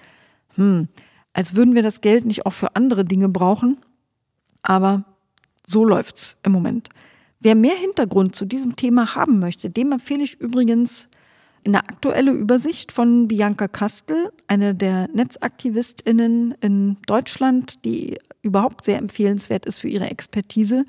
[0.56, 0.88] Hm,
[1.40, 3.78] als würden wir das Geld nicht auch für andere Dinge brauchen.
[4.60, 5.06] Aber
[5.66, 6.90] so läuft's im Moment.
[7.40, 11.08] Wer mehr Hintergrund zu diesem Thema haben möchte, dem empfehle ich übrigens
[11.64, 19.64] eine aktuelle Übersicht von Bianca Kastel, eine der Netzaktivistinnen in Deutschland, die überhaupt sehr empfehlenswert
[19.64, 20.84] ist für ihre Expertise.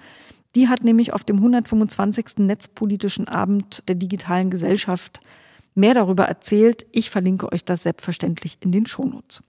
[0.56, 2.40] Die hat nämlich auf dem 125.
[2.40, 5.22] Netzpolitischen Abend der digitalen Gesellschaft
[5.76, 6.86] mehr darüber erzählt.
[6.92, 9.44] Ich verlinke euch das selbstverständlich in den Shownotes.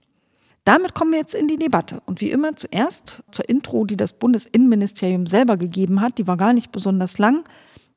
[0.63, 2.01] Damit kommen wir jetzt in die Debatte.
[2.05, 6.17] Und wie immer zuerst zur Intro, die das Bundesinnenministerium selber gegeben hat.
[6.17, 7.43] Die war gar nicht besonders lang.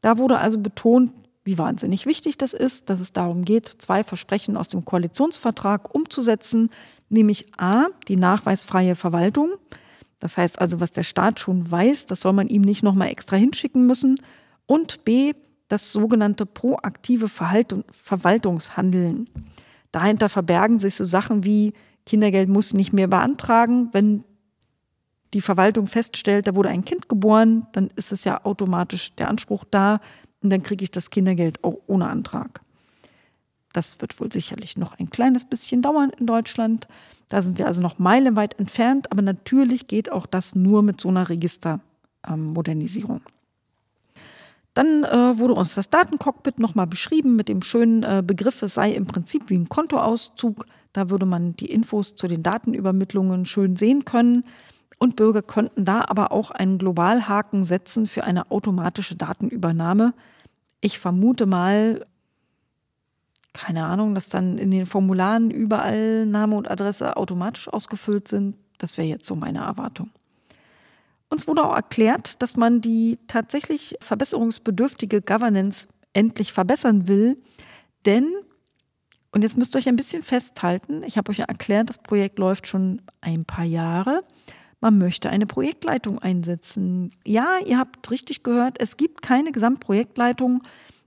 [0.00, 1.12] Da wurde also betont,
[1.44, 6.70] wie wahnsinnig wichtig das ist, dass es darum geht, zwei Versprechen aus dem Koalitionsvertrag umzusetzen,
[7.08, 9.52] nämlich a, die nachweisfreie Verwaltung.
[10.18, 13.36] Das heißt also, was der Staat schon weiß, das soll man ihm nicht nochmal extra
[13.36, 14.20] hinschicken müssen.
[14.66, 15.34] Und b,
[15.68, 19.30] das sogenannte proaktive Verwaltungshandeln.
[19.92, 21.74] Dahinter verbergen sich so Sachen wie
[22.06, 23.90] Kindergeld muss nicht mehr beantragen.
[23.92, 24.24] Wenn
[25.34, 29.64] die Verwaltung feststellt, da wurde ein Kind geboren, dann ist es ja automatisch der Anspruch
[29.70, 30.00] da
[30.42, 32.60] und dann kriege ich das Kindergeld auch ohne Antrag.
[33.72, 36.88] Das wird wohl sicherlich noch ein kleines bisschen dauern in Deutschland.
[37.28, 41.08] Da sind wir also noch meilenweit entfernt, aber natürlich geht auch das nur mit so
[41.08, 43.20] einer Registermodernisierung.
[44.72, 48.92] Dann äh, wurde uns das Datencockpit nochmal beschrieben mit dem schönen äh, Begriff, es sei
[48.92, 50.66] im Prinzip wie ein Kontoauszug.
[50.96, 54.44] Da würde man die Infos zu den Datenübermittlungen schön sehen können.
[54.98, 60.14] Und Bürger könnten da aber auch einen Globalhaken setzen für eine automatische Datenübernahme.
[60.80, 62.06] Ich vermute mal,
[63.52, 68.56] keine Ahnung, dass dann in den Formularen überall Name und Adresse automatisch ausgefüllt sind.
[68.78, 70.08] Das wäre jetzt so meine Erwartung.
[71.28, 77.36] Uns wurde auch erklärt, dass man die tatsächlich verbesserungsbedürftige Governance endlich verbessern will,
[78.06, 78.32] denn
[79.36, 81.02] und jetzt müsst ihr euch ein bisschen festhalten.
[81.02, 84.24] Ich habe euch ja erklärt, das Projekt läuft schon ein paar Jahre.
[84.80, 87.10] Man möchte eine Projektleitung einsetzen.
[87.26, 90.62] Ja, ihr habt richtig gehört, es gibt keine Gesamtprojektleitung.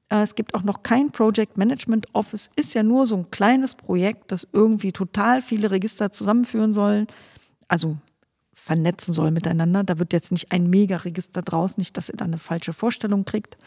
[0.10, 2.52] Äh, es gibt auch noch kein Project Management Office.
[2.56, 7.08] Ist ja nur so ein kleines Projekt, das irgendwie total viele Register zusammenführen soll.
[7.68, 7.98] Also
[8.54, 9.84] vernetzen soll miteinander.
[9.84, 13.58] Da wird jetzt nicht ein Mega-Register draus, nicht, dass ihr da eine falsche Vorstellung kriegt.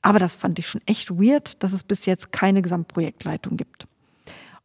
[0.00, 3.84] Aber das fand ich schon echt weird, dass es bis jetzt keine Gesamtprojektleitung gibt.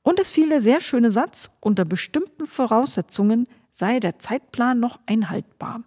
[0.03, 5.81] Und es fiel der sehr schöne Satz, unter bestimmten Voraussetzungen sei der Zeitplan noch einhaltbar.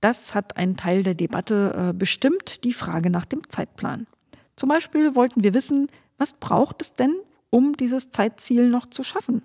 [0.00, 4.06] Das hat einen Teil der Debatte äh, bestimmt, die Frage nach dem Zeitplan.
[4.56, 5.88] Zum Beispiel wollten wir wissen,
[6.18, 7.14] was braucht es denn,
[7.50, 9.42] um dieses Zeitziel noch zu schaffen?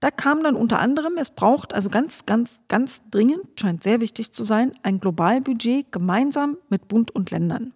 [0.00, 4.32] Da kam dann unter anderem, es braucht also ganz, ganz, ganz dringend, scheint sehr wichtig
[4.32, 7.74] zu sein, ein Globalbudget gemeinsam mit Bund und Ländern.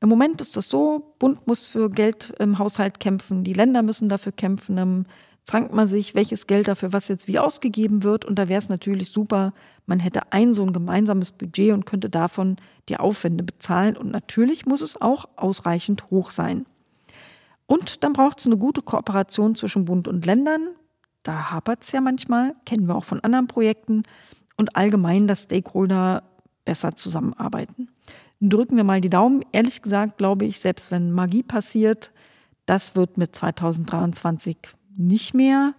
[0.00, 4.08] Im Moment ist das so, Bund muss für Geld im Haushalt kämpfen, die Länder müssen
[4.08, 5.06] dafür kämpfen, dann
[5.44, 8.24] zankt man sich, welches Geld dafür was jetzt wie ausgegeben wird.
[8.24, 9.52] Und da wäre es natürlich super,
[9.86, 12.56] man hätte ein so ein gemeinsames Budget und könnte davon
[12.88, 13.96] die Aufwände bezahlen.
[13.96, 16.66] Und natürlich muss es auch ausreichend hoch sein.
[17.66, 20.68] Und dann braucht es eine gute Kooperation zwischen Bund und Ländern.
[21.22, 24.04] Da hapert es ja manchmal, kennen wir auch von anderen Projekten.
[24.56, 26.22] Und allgemein, dass Stakeholder
[26.64, 27.88] besser zusammenarbeiten
[28.40, 29.44] drücken wir mal die Daumen.
[29.52, 32.10] Ehrlich gesagt glaube ich, selbst wenn Magie passiert,
[32.66, 34.56] das wird mit 2023
[34.96, 35.74] nicht mehr.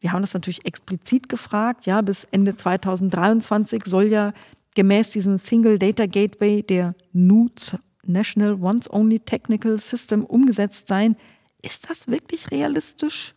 [0.00, 1.86] Wir haben das natürlich explizit gefragt.
[1.86, 4.32] Ja, bis Ende 2023 soll ja
[4.74, 11.16] gemäß diesem Single Data Gateway der NUTS National Once Only Technical System umgesetzt sein.
[11.62, 13.34] Ist das wirklich realistisch?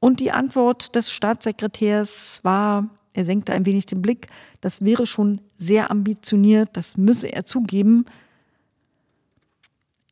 [0.00, 4.28] Und die Antwort des Staatssekretärs war, er senkte ein wenig den Blick.
[4.60, 8.04] Das wäre schon sehr ambitioniert, das müsse er zugeben.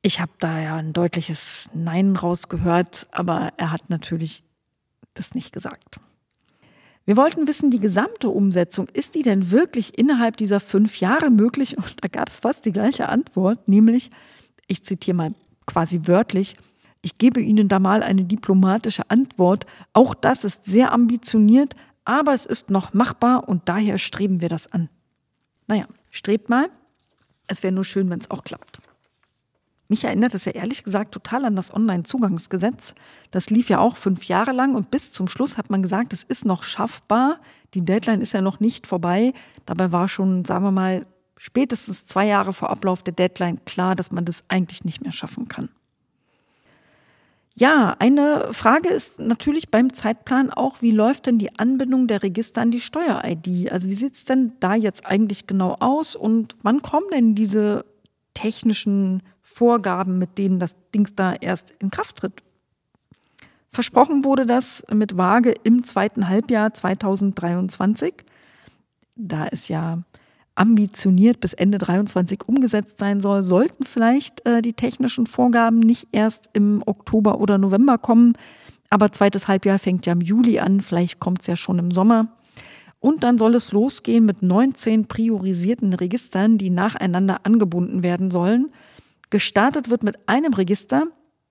[0.02, 4.42] Ich habe da ja ein deutliches Nein rausgehört, aber er hat natürlich
[5.14, 6.00] das nicht gesagt.
[7.04, 11.76] Wir wollten wissen, die gesamte Umsetzung, ist die denn wirklich innerhalb dieser fünf Jahre möglich?
[11.76, 14.10] Und da gab es fast die gleiche Antwort, nämlich,
[14.66, 16.56] ich zitiere mal quasi wörtlich,
[17.02, 19.64] ich gebe Ihnen da mal eine diplomatische Antwort.
[19.92, 24.72] Auch das ist sehr ambitioniert, aber es ist noch machbar und daher streben wir das
[24.72, 24.88] an.
[25.66, 26.70] Naja, strebt mal.
[27.48, 28.78] Es wäre nur schön, wenn es auch klappt.
[29.88, 32.94] Mich erinnert es ja ehrlich gesagt total an das Online-Zugangsgesetz.
[33.30, 36.24] Das lief ja auch fünf Jahre lang und bis zum Schluss hat man gesagt, es
[36.24, 37.40] ist noch schaffbar.
[37.74, 39.32] Die Deadline ist ja noch nicht vorbei.
[39.64, 44.10] Dabei war schon, sagen wir mal, spätestens zwei Jahre vor Ablauf der Deadline klar, dass
[44.10, 45.68] man das eigentlich nicht mehr schaffen kann.
[47.58, 52.60] Ja, eine Frage ist natürlich beim Zeitplan auch, wie läuft denn die Anbindung der Register
[52.60, 53.72] an die Steuer-ID?
[53.72, 57.86] Also wie sieht es denn da jetzt eigentlich genau aus und wann kommen denn diese
[58.34, 62.42] technischen Vorgaben, mit denen das Dings da erst in Kraft tritt?
[63.72, 68.14] Versprochen wurde das mit Waage im zweiten Halbjahr 2023.
[69.14, 70.02] Da es ja
[70.56, 76.50] ambitioniert bis Ende 23 umgesetzt sein soll, sollten vielleicht äh, die technischen Vorgaben nicht erst
[76.54, 78.34] im Oktober oder November kommen.
[78.90, 82.28] Aber zweites Halbjahr fängt ja im Juli an, vielleicht kommt es ja schon im Sommer.
[82.98, 88.72] Und dann soll es losgehen mit 19 priorisierten Registern, die nacheinander angebunden werden sollen.
[89.30, 91.04] Gestartet wird mit einem Register,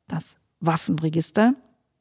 [0.08, 1.54] das Waffenregister.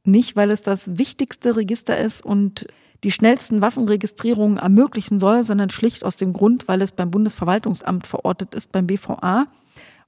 [0.05, 2.67] Nicht, weil es das wichtigste Register ist und
[3.05, 8.55] die schnellsten Waffenregistrierungen ermöglichen soll, sondern schlicht aus dem Grund, weil es beim Bundesverwaltungsamt verortet
[8.55, 9.47] ist, beim BVA.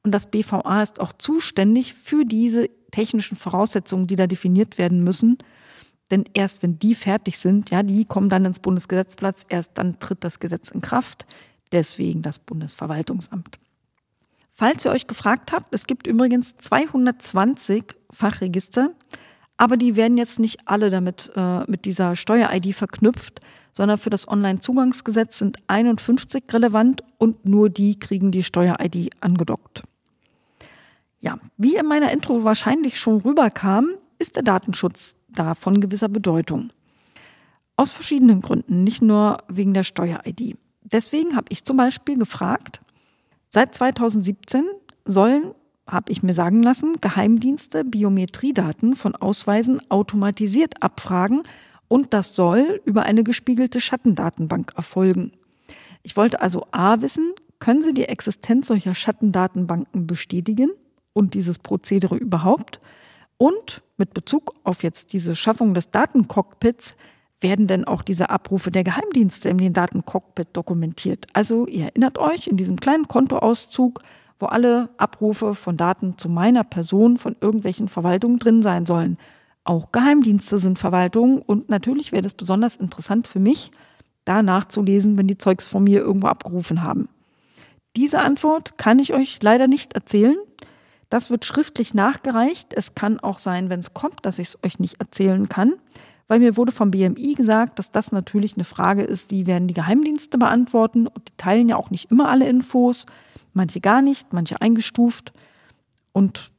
[0.03, 5.39] Und das BVA ist auch zuständig für diese technischen Voraussetzungen, die da definiert werden müssen.
[6.11, 10.23] Denn erst wenn die fertig sind, ja, die kommen dann ins Bundesgesetzplatz, erst dann tritt
[10.23, 11.27] das Gesetz in Kraft.
[11.73, 13.59] Deswegen das Bundesverwaltungsamt.
[14.53, 18.93] Falls ihr euch gefragt habt, es gibt übrigens 220 Fachregister.
[19.57, 23.41] Aber die werden jetzt nicht alle damit äh, mit dieser Steuer-ID verknüpft,
[23.73, 29.83] sondern für das Onlinezugangsgesetz sind 51 relevant und nur die kriegen die Steuer-ID angedockt.
[31.21, 36.73] Ja, wie in meiner Intro wahrscheinlich schon rüberkam, ist der Datenschutz da von gewisser Bedeutung.
[37.77, 40.57] Aus verschiedenen Gründen, nicht nur wegen der Steuer-ID.
[40.83, 42.81] Deswegen habe ich zum Beispiel gefragt,
[43.49, 44.65] seit 2017
[45.05, 45.53] sollen
[45.87, 51.43] habe ich mir sagen lassen, Geheimdienste Biometriedaten von Ausweisen automatisiert abfragen
[51.89, 55.33] und das soll über eine gespiegelte Schattendatenbank erfolgen.
[56.03, 60.71] Ich wollte also A wissen, können Sie die Existenz solcher Schattendatenbanken bestätigen
[61.13, 62.81] und dieses Prozedere überhaupt?
[63.39, 66.97] Und mit Bezug auf jetzt diese Schaffung des Datencockpits,
[67.41, 71.27] werden denn auch diese Abrufe der Geheimdienste in den Datencockpit dokumentiert?
[71.33, 74.01] Also ihr erinnert euch, in diesem kleinen Kontoauszug
[74.39, 79.19] wo alle Abrufe von Daten zu meiner Person von irgendwelchen Verwaltungen drin sein sollen.
[79.65, 83.71] Auch Geheimdienste sind Verwaltungen und natürlich wäre es besonders interessant für mich,
[84.25, 87.09] da nachzulesen, wenn die Zeugs von mir irgendwo abgerufen haben.
[87.97, 90.37] Diese Antwort kann ich euch leider nicht erzählen.
[91.09, 92.75] Das wird schriftlich nachgereicht.
[92.75, 95.75] Es kann auch sein, wenn es kommt, dass ich es euch nicht erzählen kann,
[96.29, 99.75] weil mir wurde vom BMI gesagt, dass das natürlich eine Frage ist, die werden die
[99.75, 103.07] Geheimdienste beantworten und die teilen ja auch nicht immer alle Infos
[103.57, 105.33] manche gar nicht, manche eingestuft.
[106.13, 106.53] Und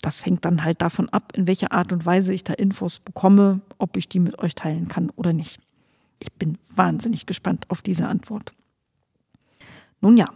[0.00, 3.60] das hängt dann halt davon ab, in welcher Art und Weise ich da Infos bekomme,
[3.78, 5.60] ob ich die mit euch teilen kann oder nicht.
[6.20, 8.52] Ich bin wahnsinnig gespannt auf diese Antwort.
[10.00, 10.30] Nun ja.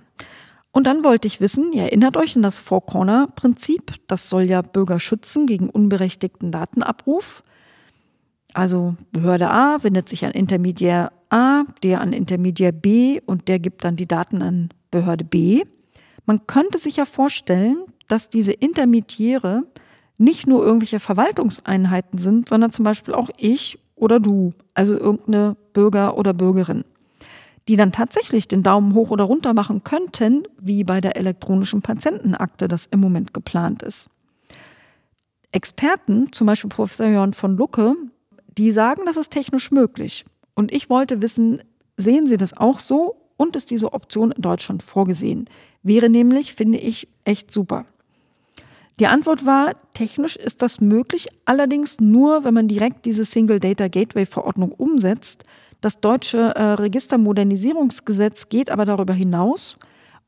[0.72, 3.92] Und dann wollte ich wissen, ihr erinnert euch an das Four-Corner-Prinzip.
[4.07, 7.42] Das soll ja Bürger schützen gegen unberechtigten Datenabruf.
[8.55, 13.85] Also Behörde A wendet sich an Intermediär A, der an Intermediär B und der gibt
[13.85, 15.64] dann die Daten an Behörde B.
[16.26, 19.64] Man könnte sich ja vorstellen, dass diese Intermediäre
[20.18, 26.16] nicht nur irgendwelche Verwaltungseinheiten sind, sondern zum Beispiel auch ich oder du, also irgendeine Bürger
[26.16, 26.85] oder Bürgerin,
[27.68, 32.68] die dann tatsächlich den Daumen hoch oder runter machen könnten, wie bei der elektronischen Patientenakte
[32.68, 34.11] das im Moment geplant ist.
[35.52, 37.94] Experten, zum Beispiel Professor Jörn von Lucke,
[38.56, 40.24] die sagen, das ist technisch möglich.
[40.54, 41.62] Und ich wollte wissen,
[41.96, 45.50] sehen Sie das auch so und ist diese Option in Deutschland vorgesehen?
[45.83, 47.87] Wäre nämlich, finde ich, echt super.
[49.00, 53.88] Die Antwort war, technisch ist das möglich, allerdings nur, wenn man direkt diese Single Data
[53.88, 55.42] Gateway Verordnung umsetzt.
[55.81, 59.76] Das deutsche äh, Registermodernisierungsgesetz geht aber darüber hinaus.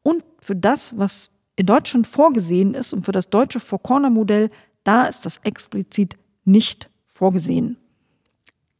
[0.02, 4.50] Und für das, was in Deutschland vorgesehen ist und für das deutsche Four-Corner-Modell,
[4.82, 7.76] da ist das explizit nicht vorgesehen.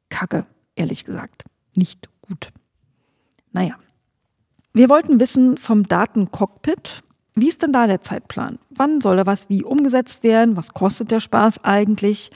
[0.09, 0.45] Kacke,
[0.75, 1.45] ehrlich gesagt.
[1.77, 2.51] Nicht gut.
[3.53, 3.77] Naja.
[4.77, 7.05] Wir wollten wissen vom Datencockpit,
[7.37, 8.59] wie ist denn da der Zeitplan?
[8.71, 10.57] Wann soll da was wie umgesetzt werden?
[10.57, 12.33] Was kostet der Spaß eigentlich?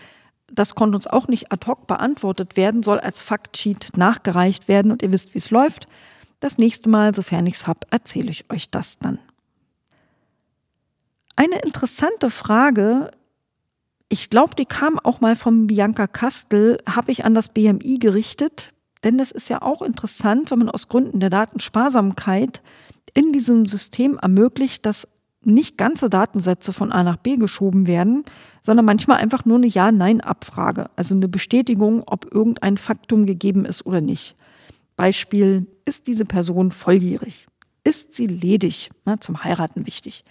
[0.49, 5.03] Das konnte uns auch nicht ad hoc beantwortet werden, soll als Faktsheet nachgereicht werden und
[5.03, 5.89] ihr wisst, wie es läuft.
[6.39, 9.19] Das nächste Mal, sofern ich es habe, erzähle ich euch das dann.
[11.35, 13.11] Eine interessante Frage,
[14.09, 18.73] ich glaube, die kam auch mal von Bianca Kastel, habe ich an das BMI gerichtet.
[19.05, 22.63] Denn das ist ja auch interessant, wenn man aus Gründen der Datensparsamkeit
[23.15, 25.09] in diesem System ermöglicht, dass
[25.43, 28.25] nicht ganze Datensätze von A nach B geschoben werden,
[28.61, 34.01] sondern manchmal einfach nur eine Ja-Nein-Abfrage, also eine Bestätigung, ob irgendein Faktum gegeben ist oder
[34.01, 34.35] nicht.
[34.97, 37.47] Beispiel, ist diese Person volljährig?
[37.85, 38.91] Ist sie ledig?
[39.05, 40.25] Na, zum Heiraten wichtig.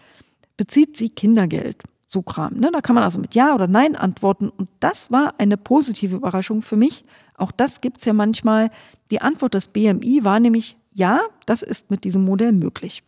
[0.57, 1.81] Bezieht sie Kindergeld?
[2.09, 2.53] So Kram.
[2.53, 2.71] Ne?
[2.71, 4.49] Da kann man also mit Ja oder Nein antworten.
[4.49, 7.03] Und das war eine positive Überraschung für mich.
[7.35, 8.71] Auch das gibt es ja manchmal.
[9.11, 13.03] Die Antwort des BMI war nämlich Ja, das ist mit diesem Modell möglich.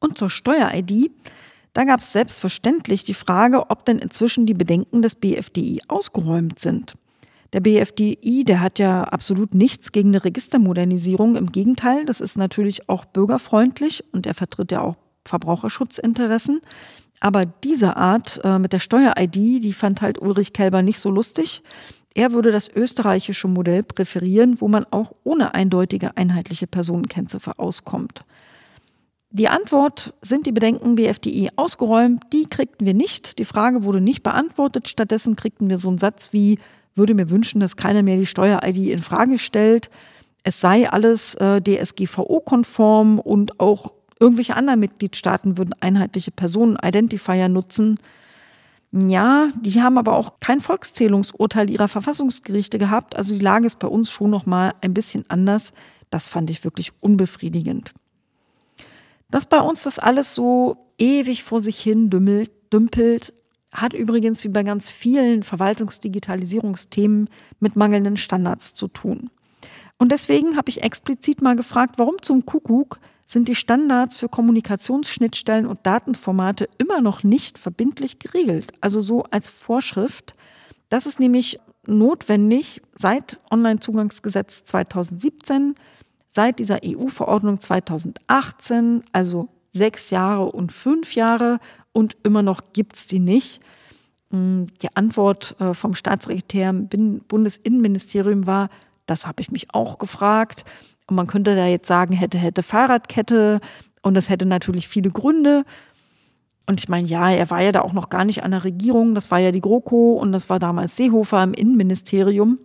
[0.00, 1.10] Und zur Steuer-ID,
[1.74, 6.94] da gab es selbstverständlich die Frage, ob denn inzwischen die Bedenken des BFDI ausgeräumt sind.
[7.52, 11.36] Der BFDI, der hat ja absolut nichts gegen eine Registermodernisierung.
[11.36, 16.60] Im Gegenteil, das ist natürlich auch bürgerfreundlich und er vertritt ja auch Verbraucherschutzinteressen.
[17.20, 21.62] Aber diese Art äh, mit der Steuer-ID, die fand halt Ulrich Kelber nicht so lustig.
[22.14, 28.24] Er würde das österreichische Modell präferieren, wo man auch ohne eindeutige einheitliche Personenkennziffer auskommt.
[29.30, 32.22] Die Antwort, sind die Bedenken BFDI ausgeräumt?
[32.32, 33.40] Die kriegten wir nicht.
[33.40, 34.86] Die Frage wurde nicht beantwortet.
[34.86, 36.60] Stattdessen kriegten wir so einen Satz wie,
[36.94, 39.90] würde mir wünschen, dass keiner mehr die Steuer-ID in Frage stellt.
[40.44, 47.98] Es sei alles äh, DSGVO-konform und auch irgendwelche anderen Mitgliedstaaten würden einheitliche Personen-Identifier nutzen.
[48.92, 53.16] Ja, die haben aber auch kein Volkszählungsurteil ihrer Verfassungsgerichte gehabt.
[53.16, 55.72] Also die Lage ist bei uns schon noch mal ein bisschen anders.
[56.10, 57.92] Das fand ich wirklich unbefriedigend.
[59.30, 63.34] Dass bei uns das alles so ewig vor sich hin dümmelt, dümpelt,
[63.72, 69.30] hat übrigens wie bei ganz vielen Verwaltungsdigitalisierungsthemen mit mangelnden Standards zu tun.
[69.98, 75.66] Und deswegen habe ich explizit mal gefragt, warum zum Kuckuck sind die Standards für Kommunikationsschnittstellen
[75.66, 80.34] und Datenformate immer noch nicht verbindlich geregelt, also so als Vorschrift.
[80.88, 85.74] Das ist nämlich notwendig seit Onlinezugangsgesetz 2017,
[86.28, 91.58] seit dieser EU-Verordnung 2018, also sechs Jahre und fünf Jahre
[91.92, 93.60] und immer noch gibt es die nicht.
[94.30, 98.68] Hm, die Antwort äh, vom Staatssekretär im Bundesinnenministerium war,
[99.06, 100.64] das habe ich mich auch gefragt.
[101.06, 103.60] Und man könnte da jetzt sagen, hätte, hätte Fahrradkette
[104.02, 105.64] und das hätte natürlich viele Gründe.
[106.66, 109.14] Und ich meine, ja, er war ja da auch noch gar nicht an der Regierung.
[109.14, 112.58] Das war ja die GroKo und das war damals Seehofer im Innenministerium.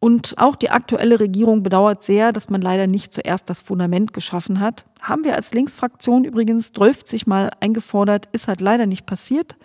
[0.00, 4.58] Und auch die aktuelle Regierung bedauert sehr, dass man leider nicht zuerst das Fundament geschaffen
[4.58, 4.84] hat.
[5.00, 9.56] Haben wir als Linksfraktion übrigens 12 Mal eingefordert, ist halt leider nicht passiert.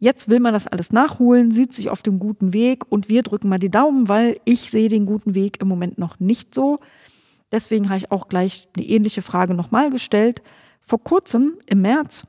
[0.00, 3.48] Jetzt will man das alles nachholen, sieht sich auf dem guten Weg und wir drücken
[3.48, 6.80] mal die Daumen, weil ich sehe den guten Weg im Moment noch nicht so.
[7.52, 10.42] Deswegen habe ich auch gleich eine ähnliche Frage nochmal gestellt.
[10.80, 12.24] Vor kurzem, im März,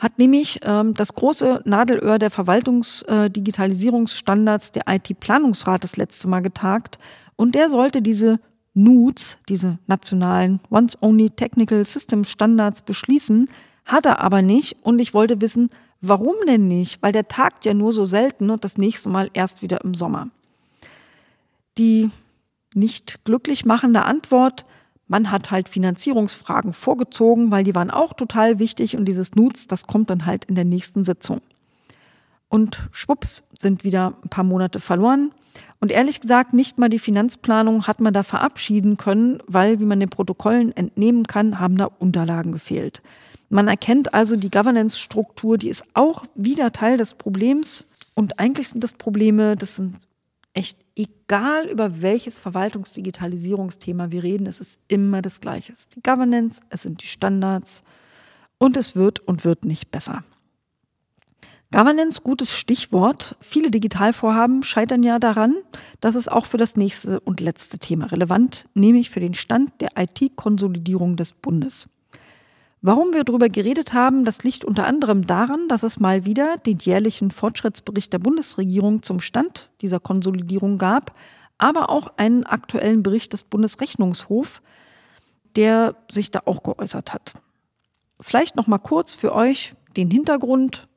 [0.00, 6.98] hat nämlich ähm, das große Nadelöhr der Verwaltungsdigitalisierungsstandards, der IT-Planungsrat, das letzte Mal getagt.
[7.36, 8.40] Und der sollte diese
[8.74, 13.48] NUTS, diese nationalen Once-Only Technical System Standards, beschließen,
[13.84, 14.76] hat er aber nicht.
[14.82, 17.02] Und ich wollte wissen, warum denn nicht?
[17.02, 20.28] Weil der tagt ja nur so selten und das nächste Mal erst wieder im Sommer.
[21.76, 22.10] Die
[22.74, 24.64] nicht glücklich machende Antwort,
[25.10, 29.88] man hat halt Finanzierungsfragen vorgezogen, weil die waren auch total wichtig und dieses Nuts, das
[29.88, 31.40] kommt dann halt in der nächsten Sitzung.
[32.48, 35.32] Und schwupps sind wieder ein paar Monate verloren.
[35.80, 39.98] Und ehrlich gesagt, nicht mal die Finanzplanung hat man da verabschieden können, weil, wie man
[39.98, 43.02] den Protokollen entnehmen kann, haben da Unterlagen gefehlt.
[43.48, 47.86] Man erkennt also die Governance-Struktur, die ist auch wieder Teil des Problems.
[48.14, 49.96] Und eigentlich sind das Probleme, das sind
[50.54, 55.72] echt egal über welches Verwaltungsdigitalisierungsthema wir reden, es ist immer das Gleiche.
[55.72, 57.82] Es ist die Governance, es sind die Standards
[58.58, 60.24] und es wird und wird nicht besser.
[61.72, 63.36] Governance, gutes Stichwort.
[63.40, 65.54] Viele Digitalvorhaben scheitern ja daran,
[66.00, 69.90] dass es auch für das nächste und letzte Thema relevant, nämlich für den Stand der
[69.96, 71.88] IT-Konsolidierung des Bundes.
[72.82, 76.78] Warum wir darüber geredet haben, das liegt unter anderem daran, dass es mal wieder den
[76.78, 81.14] jährlichen Fortschrittsbericht der Bundesregierung zum Stand dieser Konsolidierung gab,
[81.58, 84.62] aber auch einen aktuellen Bericht des Bundesrechnungshofs,
[85.56, 87.34] der sich da auch geäußert hat.
[88.18, 90.88] Vielleicht noch mal kurz für euch den Hintergrund.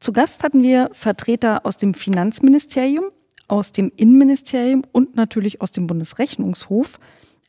[0.00, 3.04] Zu Gast hatten wir Vertreter aus dem Finanzministerium,
[3.48, 6.98] aus dem Innenministerium und natürlich aus dem Bundesrechnungshof.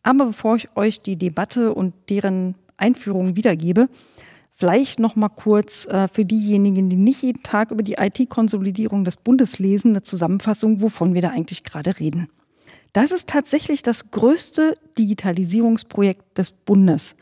[0.04, 3.88] Aber bevor ich euch die Debatte und deren Einführung wiedergebe.
[4.56, 9.18] Vielleicht noch mal kurz äh, für diejenigen, die nicht jeden Tag über die IT-Konsolidierung des
[9.18, 12.30] Bundes lesen, eine Zusammenfassung, wovon wir da eigentlich gerade reden.
[12.94, 17.16] Das ist tatsächlich das größte Digitalisierungsprojekt des Bundes.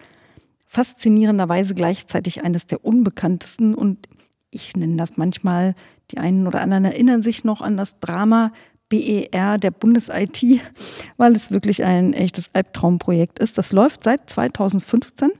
[0.68, 4.08] Faszinierenderweise gleichzeitig eines der unbekanntesten und
[4.50, 5.76] ich nenne das manchmal,
[6.12, 8.52] die einen oder anderen erinnern sich noch an das Drama
[8.90, 10.62] BER der Bundes-IT,
[11.18, 13.58] weil es wirklich ein echtes Albtraumprojekt ist.
[13.58, 15.32] Das läuft seit 2015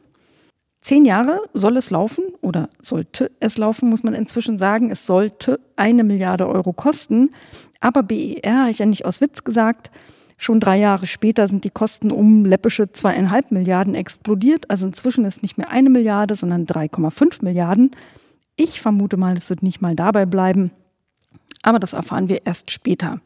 [0.82, 4.90] Zehn Jahre soll es laufen oder sollte es laufen, muss man inzwischen sagen.
[4.90, 7.32] Es sollte eine Milliarde Euro kosten.
[7.80, 9.92] Aber BER, habe ich ja nicht aus Witz gesagt,
[10.44, 14.72] Schon drei Jahre später sind die Kosten um läppische zweieinhalb Milliarden explodiert.
[14.72, 17.92] Also inzwischen ist nicht mehr eine Milliarde, sondern 3,5 Milliarden.
[18.56, 20.72] Ich vermute mal, es wird nicht mal dabei bleiben.
[21.62, 23.22] Aber das erfahren wir erst später.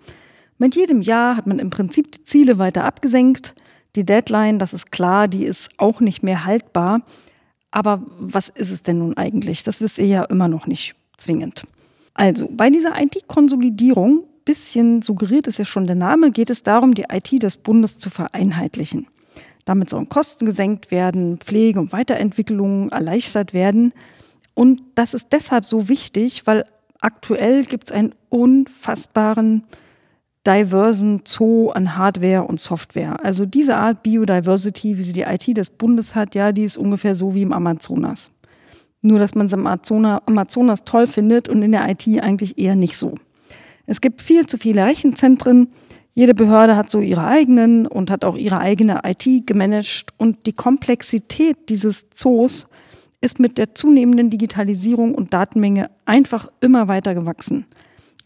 [0.57, 3.55] Mit jedem Jahr hat man im Prinzip die Ziele weiter abgesenkt.
[3.95, 6.99] Die Deadline, das ist klar, die ist auch nicht mehr haltbar.
[7.75, 9.63] Aber was ist es denn nun eigentlich?
[9.63, 11.63] Das wisst ihr ja immer noch nicht zwingend.
[12.13, 17.07] Also, bei dieser IT-Konsolidierung bisschen suggeriert ist ja schon der Name, geht es darum, die
[17.11, 19.07] IT des Bundes zu vereinheitlichen.
[19.65, 23.91] Damit sollen Kosten gesenkt werden, Pflege und Weiterentwicklung erleichtert werden.
[24.53, 26.63] Und das ist deshalb so wichtig, weil
[27.01, 29.63] aktuell gibt es einen unfassbaren
[30.45, 33.23] diversen Zoo an Hardware und Software.
[33.23, 37.15] Also diese Art Biodiversity, wie sie die IT des Bundes hat, ja, die ist ungefähr
[37.15, 38.31] so wie im Amazonas.
[39.01, 42.97] Nur, dass man es im Amazonas toll findet und in der IT eigentlich eher nicht
[42.97, 43.15] so.
[43.85, 45.67] Es gibt viel zu viele Rechenzentren.
[46.13, 50.13] Jede Behörde hat so ihre eigenen und hat auch ihre eigene IT gemanagt.
[50.17, 52.67] Und die Komplexität dieses Zoos
[53.21, 57.65] ist mit der zunehmenden Digitalisierung und Datenmenge einfach immer weiter gewachsen.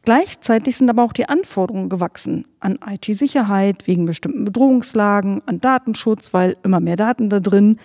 [0.10, 6.58] Gleichzeitig sind aber auch die Anforderungen gewachsen an IT-Sicherheit wegen bestimmten Bedrohungslagen, an Datenschutz, weil
[6.64, 7.78] immer mehr Daten da drin.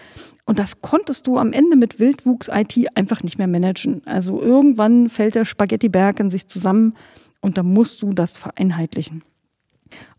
[0.47, 4.01] Und das konntest du am Ende mit Wildwuchs-IT einfach nicht mehr managen.
[4.07, 6.95] Also irgendwann fällt der Spaghettiberg in sich zusammen
[7.43, 9.23] und da musst du das vereinheitlichen.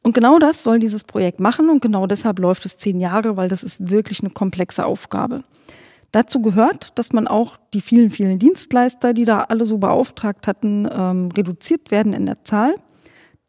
[0.04, 3.50] Und genau das soll dieses Projekt machen und genau deshalb läuft es zehn Jahre, weil
[3.50, 5.44] das ist wirklich eine komplexe Aufgabe.
[6.12, 10.88] Dazu gehört, dass man auch die vielen, vielen Dienstleister, die da alle so beauftragt hatten,
[10.92, 12.76] ähm, reduziert werden in der Zahl.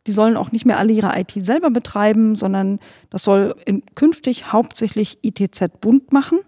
[0.06, 2.78] Die sollen auch nicht mehr alle ihre IT selber betreiben, sondern
[3.10, 6.40] das soll in, künftig hauptsächlich ITZ Bund machen,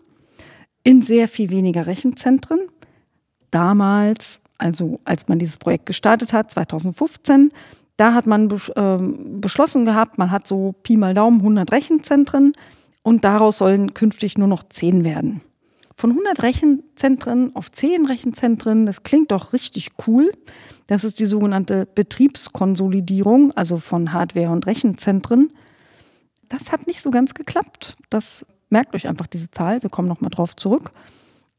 [0.85, 2.61] in sehr viel weniger Rechenzentren.
[3.51, 7.51] Damals also als man dieses Projekt gestartet hat, 2015,
[7.97, 12.53] da hat man ähm, beschlossen gehabt, man hat so Pi mal Daumen 100 Rechenzentren
[13.03, 15.41] und daraus sollen künftig nur noch 10 werden.
[15.99, 20.31] Von 100 Rechenzentren auf 10 Rechenzentren, das klingt doch richtig cool.
[20.87, 25.53] Das ist die sogenannte Betriebskonsolidierung, also von Hardware und Rechenzentren.
[26.49, 27.97] Das hat nicht so ganz geklappt.
[28.11, 29.83] Das merkt euch einfach diese Zahl.
[29.83, 30.93] Wir kommen nochmal drauf zurück.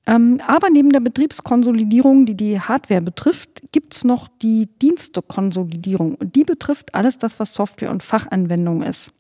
[0.08, 6.16] Ähm, aber neben der Betriebskonsolidierung, die die Hardware betrifft, gibt es noch die Dienstekonsolidierung.
[6.16, 9.12] Und die betrifft alles das, was Software und Fachanwendung ist.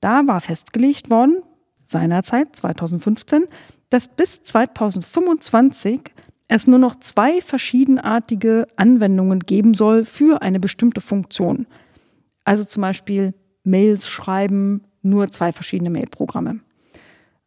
[0.00, 1.38] Da war festgelegt worden,
[1.86, 3.44] seinerzeit 2015,
[3.90, 6.00] dass bis 2025
[6.48, 11.66] es nur noch zwei verschiedenartige Anwendungen geben soll für eine bestimmte Funktion.
[12.44, 16.60] Also zum Beispiel Mails schreiben, nur zwei verschiedene Mailprogramme.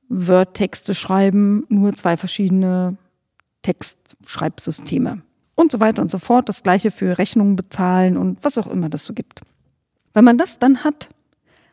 [0.09, 2.97] Word-Texte schreiben, nur zwei verschiedene
[3.61, 5.21] Textschreibsysteme
[5.55, 6.47] und so weiter und so fort.
[6.49, 9.41] Das gleiche für Rechnungen bezahlen und was auch immer das so gibt.
[10.13, 11.09] Wenn man das dann hat,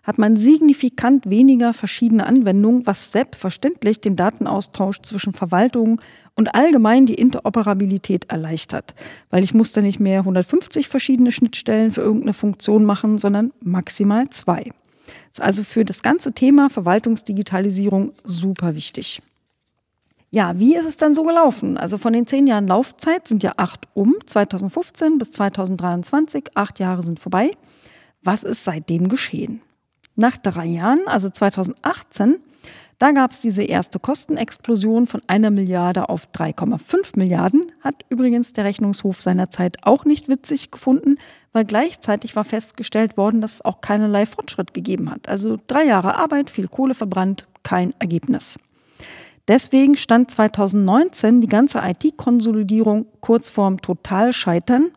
[0.05, 6.01] hat man signifikant weniger verschiedene Anwendungen, was selbstverständlich den Datenaustausch zwischen Verwaltung
[6.35, 8.95] und allgemein die Interoperabilität erleichtert.
[9.31, 14.29] Weil ich muss da nicht mehr 150 verschiedene Schnittstellen für irgendeine Funktion machen, sondern maximal
[14.29, 14.71] zwei.
[15.31, 19.23] Ist also für das ganze Thema Verwaltungsdigitalisierung super wichtig.
[20.31, 21.79] Ja, wie ist es dann so gelaufen?
[21.79, 27.03] Also von den zehn Jahren Laufzeit sind ja acht um, 2015 bis 2023, acht Jahre
[27.03, 27.53] sind vorbei.
[28.23, 29.61] Was ist seitdem geschehen?
[30.17, 32.39] Nach drei Jahren, also 2018,
[32.99, 37.73] da gab es diese erste Kostenexplosion von einer Milliarde auf 3,5 Milliarden.
[37.81, 41.17] Hat übrigens der Rechnungshof seinerzeit auch nicht witzig gefunden,
[41.53, 45.29] weil gleichzeitig war festgestellt worden, dass es auch keinerlei Fortschritt gegeben hat.
[45.29, 48.59] Also drei Jahre Arbeit, viel Kohle verbrannt, kein Ergebnis.
[49.49, 54.93] Deswegen stand 2019 die ganze IT-Konsolidierung kurz vorm Totalscheitern.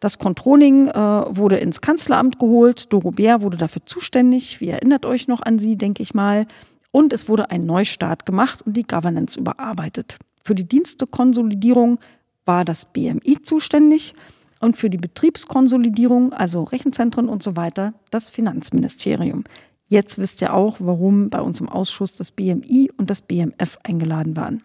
[0.00, 2.92] Das Controlling äh, wurde ins Kanzleramt geholt.
[2.92, 4.60] Doro Bär wurde dafür zuständig.
[4.60, 6.46] Wie erinnert euch noch an sie, denke ich mal.
[6.90, 10.18] Und es wurde ein Neustart gemacht und die Governance überarbeitet.
[10.42, 11.98] Für die Dienstekonsolidierung
[12.44, 14.14] war das BMI zuständig
[14.60, 19.44] und für die Betriebskonsolidierung, also Rechenzentren und so weiter, das Finanzministerium.
[19.88, 24.36] Jetzt wisst ihr auch, warum bei uns im Ausschuss das BMI und das BMF eingeladen
[24.36, 24.62] waren.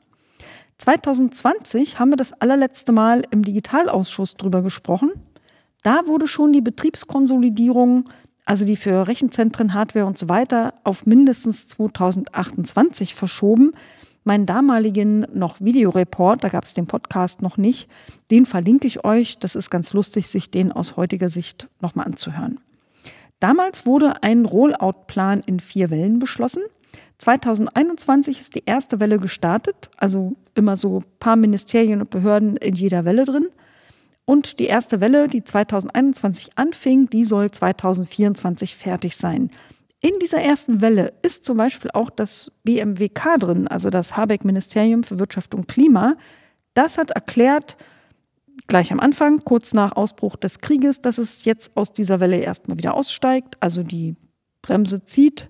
[0.81, 5.11] 2020 haben wir das allerletzte Mal im Digitalausschuss drüber gesprochen.
[5.83, 8.09] Da wurde schon die Betriebskonsolidierung
[8.45, 13.73] also die für Rechenzentren, Hardware und so weiter, auf mindestens 2028 verschoben.
[14.23, 17.89] Meinen damaligen noch Videoreport, da gab es den Podcast noch nicht,
[18.29, 19.39] den verlinke ich euch.
[19.39, 22.59] Das ist ganz lustig, sich den aus heutiger Sicht nochmal anzuhören.
[23.39, 26.63] Damals wurde ein Rollout-Plan in vier Wellen beschlossen.
[27.17, 32.75] 2021 ist die erste Welle gestartet, also immer so ein paar Ministerien und Behörden in
[32.75, 33.47] jeder Welle drin.
[34.25, 39.49] Und die erste Welle, die 2021 anfing, die soll 2024 fertig sein.
[39.99, 45.19] In dieser ersten Welle ist zum Beispiel auch das BMWK drin, also das Habeck-Ministerium für
[45.19, 46.15] Wirtschaft und Klima.
[46.73, 47.77] Das hat erklärt,
[48.67, 52.77] gleich am Anfang, kurz nach Ausbruch des Krieges, dass es jetzt aus dieser Welle erstmal
[52.77, 54.15] wieder aussteigt, also die
[54.61, 55.49] Bremse zieht,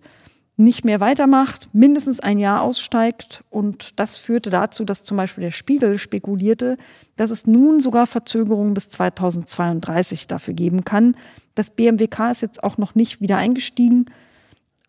[0.58, 3.43] nicht mehr weitermacht, mindestens ein Jahr aussteigt.
[3.49, 6.78] Und das führte dazu, dass zum Beispiel der Spiegel spekulierte,
[7.16, 11.16] dass es nun sogar Verzögerungen bis 2032 dafür geben kann.
[11.56, 14.06] Das BMWK ist jetzt auch noch nicht wieder eingestiegen.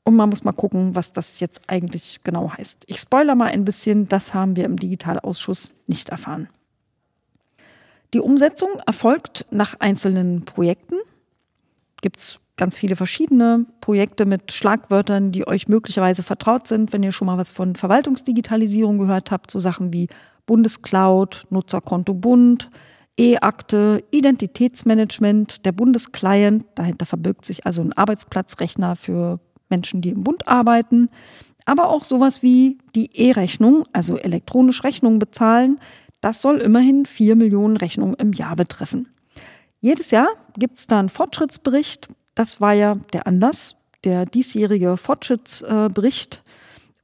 [0.05, 2.85] Und man muss mal gucken, was das jetzt eigentlich genau heißt.
[2.89, 6.49] Ich spoilere mal ein bisschen, das haben wir im Digitalausschuss nicht erfahren.
[8.13, 10.97] Die Umsetzung erfolgt nach einzelnen Projekten.
[12.03, 17.11] Gibt es ganz viele verschiedene Projekte mit Schlagwörtern, die euch möglicherweise vertraut sind, wenn ihr
[17.11, 20.07] schon mal was von Verwaltungsdigitalisierung gehört habt, so Sachen wie
[20.47, 22.71] Bundescloud, Nutzerkonto Bund,
[23.19, 30.47] E-Akte, Identitätsmanagement, der Bundesclient, dahinter verbirgt sich also ein Arbeitsplatzrechner für Menschen, die im Bund
[30.47, 31.09] arbeiten,
[31.65, 35.81] aber auch sowas wie die E-Rechnung, also elektronisch Rechnungen bezahlen,
[36.21, 39.09] das soll immerhin vier Millionen Rechnungen im Jahr betreffen.
[39.81, 42.07] Jedes Jahr gibt es da einen Fortschrittsbericht.
[42.35, 46.43] Das war ja der Anlass, der diesjährige Fortschrittsbericht.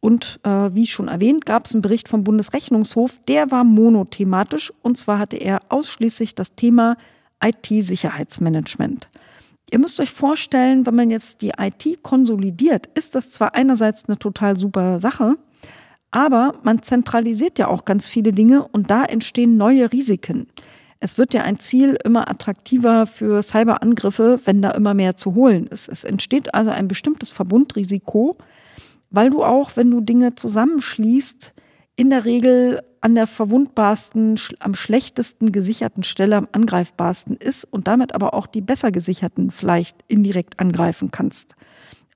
[0.00, 4.96] Und äh, wie schon erwähnt, gab es einen Bericht vom Bundesrechnungshof, der war monothematisch und
[4.96, 6.96] zwar hatte er ausschließlich das Thema
[7.42, 9.08] IT-Sicherheitsmanagement.
[9.70, 14.18] Ihr müsst euch vorstellen, wenn man jetzt die IT konsolidiert, ist das zwar einerseits eine
[14.18, 15.34] total super Sache,
[16.10, 20.46] aber man zentralisiert ja auch ganz viele Dinge und da entstehen neue Risiken.
[21.01, 25.66] Es wird ja ein Ziel immer attraktiver für Cyberangriffe, wenn da immer mehr zu holen
[25.68, 25.88] ist.
[25.88, 28.36] Es entsteht also ein bestimmtes Verbundrisiko,
[29.11, 31.55] weil du auch, wenn du Dinge zusammenschließt,
[31.96, 38.12] in der Regel an der verwundbarsten, am schlechtesten gesicherten Stelle am angreifbarsten ist und damit
[38.14, 41.55] aber auch die besser gesicherten vielleicht indirekt angreifen kannst.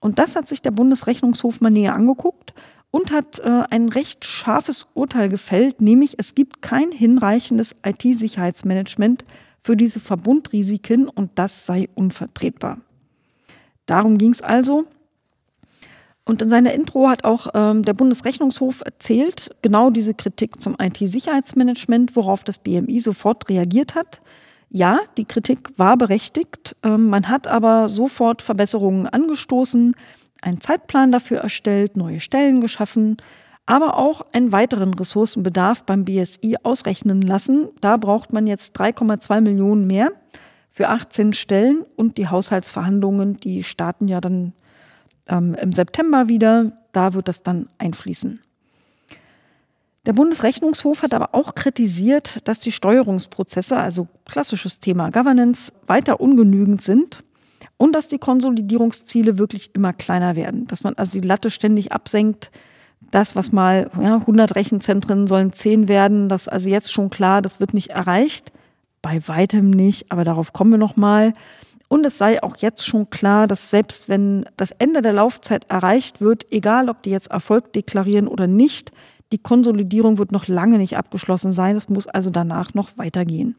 [0.01, 2.53] Und das hat sich der Bundesrechnungshof mal näher angeguckt
[2.93, 9.25] und hat äh, ein recht scharfes Urteil gefällt, nämlich es gibt kein hinreichendes IT-Sicherheitsmanagement
[9.63, 12.79] für diese Verbundrisiken und das sei unvertretbar.
[13.87, 14.85] Darum ging es also.
[16.25, 22.15] Und in seiner Intro hat auch ähm, der Bundesrechnungshof erzählt, genau diese Kritik zum IT-Sicherheitsmanagement,
[22.15, 24.21] worauf das BMI sofort reagiert hat.
[24.69, 26.77] Ja, die Kritik war berechtigt.
[26.83, 29.97] Ähm, man hat aber sofort Verbesserungen angestoßen
[30.43, 33.17] einen Zeitplan dafür erstellt, neue Stellen geschaffen,
[33.65, 37.69] aber auch einen weiteren Ressourcenbedarf beim BSI ausrechnen lassen.
[37.81, 40.13] Da braucht man jetzt 3,2 Millionen mehr
[40.71, 44.53] für 18 Stellen und die Haushaltsverhandlungen, die starten ja dann
[45.29, 46.73] ähm, im September wieder.
[46.93, 48.41] Da wird das dann einfließen.
[50.05, 56.83] Der Bundesrechnungshof hat aber auch kritisiert, dass die Steuerungsprozesse, also klassisches Thema Governance, weiter ungenügend
[56.83, 57.23] sind
[57.83, 62.53] und dass die Konsolidierungsziele wirklich immer kleiner werden, dass man also die Latte ständig absenkt.
[63.11, 67.43] Das, was mal ja, 100 Rechenzentren sollen 10 werden, das ist also jetzt schon klar,
[67.43, 68.53] das wird nicht erreicht.
[69.03, 71.33] Bei weitem nicht, aber darauf kommen wir noch mal.
[71.89, 76.21] Und es sei auch jetzt schon klar, dass selbst wenn das Ende der Laufzeit erreicht
[76.21, 78.93] wird, egal ob die jetzt Erfolg deklarieren oder nicht,
[79.33, 81.75] die Konsolidierung wird noch lange nicht abgeschlossen sein.
[81.75, 83.57] Es muss also danach noch weitergehen.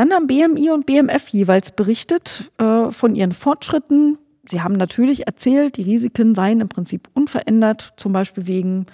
[0.00, 4.16] Dann haben BMI und BMF jeweils berichtet äh, von ihren Fortschritten.
[4.48, 8.86] Sie haben natürlich erzählt, die Risiken seien im Prinzip unverändert, zum Beispiel wegen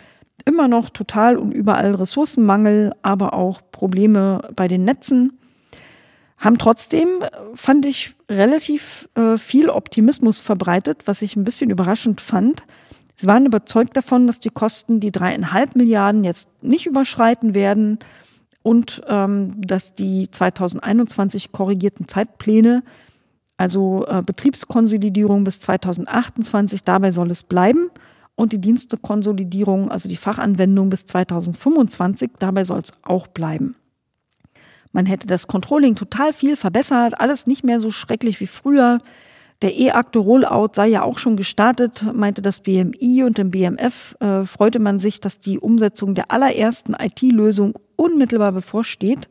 [0.45, 5.39] immer noch total und überall Ressourcenmangel, aber auch Probleme bei den Netzen.
[6.39, 7.07] Haben trotzdem,
[7.55, 12.65] fand ich, relativ äh, viel Optimismus verbreitet, was ich ein bisschen überraschend fand.
[13.15, 18.01] Sie waren überzeugt davon, dass die Kosten die dreieinhalb Milliarden jetzt nicht überschreiten werden
[18.67, 22.83] und ähm, dass die 2021 korrigierten Zeitpläne,
[23.57, 27.91] also äh, Betriebskonsolidierung bis 2028, dabei soll es bleiben
[28.35, 33.77] und die Dienstekonsolidierung, also die Fachanwendung bis 2025, dabei soll es auch bleiben.
[34.91, 38.99] Man hätte das Controlling total viel verbessert, alles nicht mehr so schrecklich wie früher.
[39.63, 44.79] Der E-Akte-Rollout sei ja auch schon gestartet, meinte das BMI und im BMF äh, freute
[44.79, 49.29] man sich, dass die Umsetzung der allerersten IT-Lösung unmittelbar bevorsteht.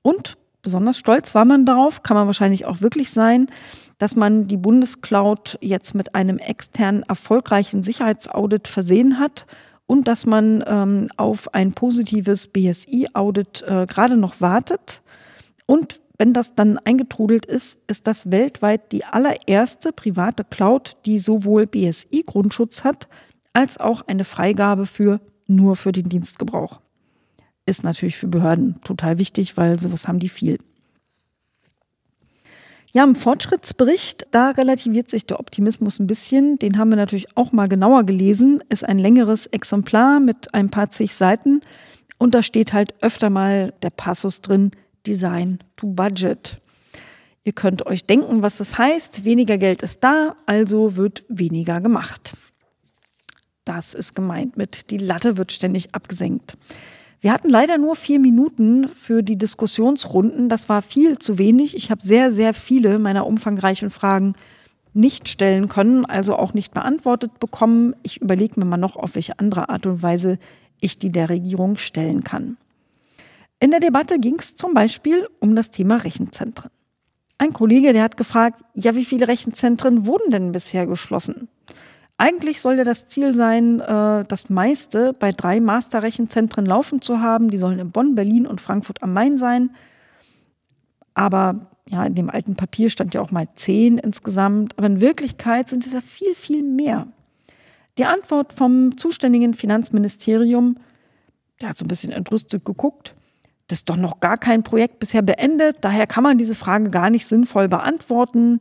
[0.00, 3.48] Und besonders stolz war man darauf, kann man wahrscheinlich auch wirklich sein,
[3.98, 9.46] dass man die Bundescloud jetzt mit einem externen erfolgreichen Sicherheitsaudit versehen hat
[9.86, 15.02] und dass man ähm, auf ein positives BSI-Audit äh, gerade noch wartet.
[15.66, 21.66] Und wenn das dann eingetrudelt ist, ist das weltweit die allererste private Cloud, die sowohl
[21.66, 23.08] BSI-Grundschutz hat,
[23.54, 26.82] als auch eine Freigabe für nur für den Dienstgebrauch.
[27.64, 30.58] Ist natürlich für Behörden total wichtig, weil sowas haben die viel.
[32.92, 36.58] Ja, im Fortschrittsbericht, da relativiert sich der Optimismus ein bisschen.
[36.58, 38.62] Den haben wir natürlich auch mal genauer gelesen.
[38.68, 41.62] Ist ein längeres Exemplar mit ein paar zig Seiten.
[42.18, 44.72] Und da steht halt öfter mal der Passus drin,
[45.06, 46.60] Design to Budget.
[47.44, 49.24] Ihr könnt euch denken, was das heißt.
[49.24, 52.34] Weniger Geld ist da, also wird weniger gemacht.
[53.64, 56.56] Das ist gemeint mit, die Latte wird ständig abgesenkt.
[57.20, 60.48] Wir hatten leider nur vier Minuten für die Diskussionsrunden.
[60.48, 61.76] Das war viel zu wenig.
[61.76, 64.32] Ich habe sehr, sehr viele meiner umfangreichen Fragen
[64.94, 67.94] nicht stellen können, also auch nicht beantwortet bekommen.
[68.02, 70.38] Ich überlege mir mal noch, auf welche andere Art und Weise
[70.80, 72.56] ich die der Regierung stellen kann.
[73.62, 76.70] In der Debatte ging es zum Beispiel um das Thema Rechenzentren.
[77.36, 81.48] Ein Kollege, der hat gefragt, ja, wie viele Rechenzentren wurden denn bisher geschlossen?
[82.16, 87.50] Eigentlich soll ja das Ziel sein, äh, das meiste bei drei Masterrechenzentren laufen zu haben.
[87.50, 89.70] Die sollen in Bonn, Berlin und Frankfurt am Main sein.
[91.12, 94.76] Aber ja, in dem alten Papier stand ja auch mal zehn insgesamt.
[94.78, 97.08] Aber in Wirklichkeit sind es ja viel, viel mehr.
[97.98, 100.76] Die Antwort vom zuständigen Finanzministerium,
[101.60, 103.14] der hat so ein bisschen entrüstet geguckt,
[103.70, 105.76] das ist doch noch gar kein Projekt bisher beendet.
[105.82, 108.58] Daher kann man diese Frage gar nicht sinnvoll beantworten.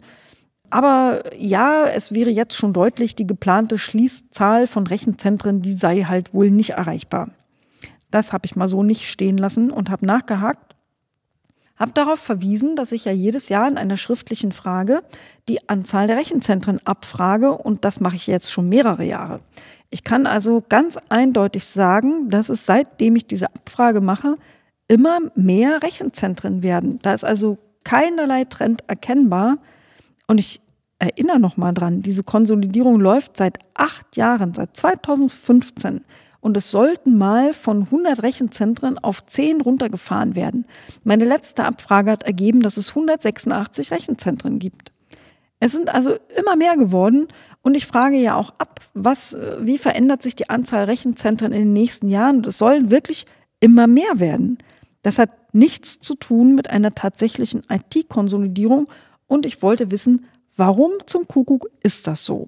[0.69, 6.33] Aber ja, es wäre jetzt schon deutlich, die geplante Schließzahl von Rechenzentren, die sei halt
[6.33, 7.31] wohl nicht erreichbar.
[8.11, 10.75] Das habe ich mal so nicht stehen lassen und habe nachgehakt.
[11.75, 15.01] Habe darauf verwiesen, dass ich ja jedes Jahr in einer schriftlichen Frage
[15.47, 19.39] die Anzahl der Rechenzentren abfrage und das mache ich jetzt schon mehrere Jahre.
[19.89, 24.35] Ich kann also ganz eindeutig sagen, dass es seitdem ich diese Abfrage mache,
[24.89, 26.99] immer mehr Rechenzentren werden.
[27.01, 29.59] Da ist also keinerlei Trend erkennbar,
[30.29, 30.61] und ich
[30.99, 36.01] erinnere noch mal dran, diese Konsolidierung läuft seit acht Jahren, seit 2015.
[36.39, 40.65] Und es sollten mal von 100 Rechenzentren auf 10 runtergefahren werden.
[41.03, 44.91] Meine letzte Abfrage hat ergeben, dass es 186 Rechenzentren gibt.
[45.59, 47.27] Es sind also immer mehr geworden.
[47.63, 51.73] Und ich frage ja auch ab, was, wie verändert sich die Anzahl Rechenzentren in den
[51.73, 52.43] nächsten Jahren?
[52.45, 53.25] Es sollen wirklich
[53.59, 54.59] immer mehr werden.
[55.01, 58.87] Das hat nichts zu tun mit einer tatsächlichen IT-Konsolidierung
[59.27, 60.27] und ich wollte wissen,
[60.57, 62.47] warum zum Kuckuck ist das so?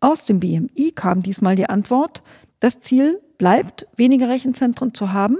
[0.00, 2.22] Aus dem BMI kam diesmal die Antwort,
[2.60, 5.38] das Ziel bleibt, weniger Rechenzentren zu haben.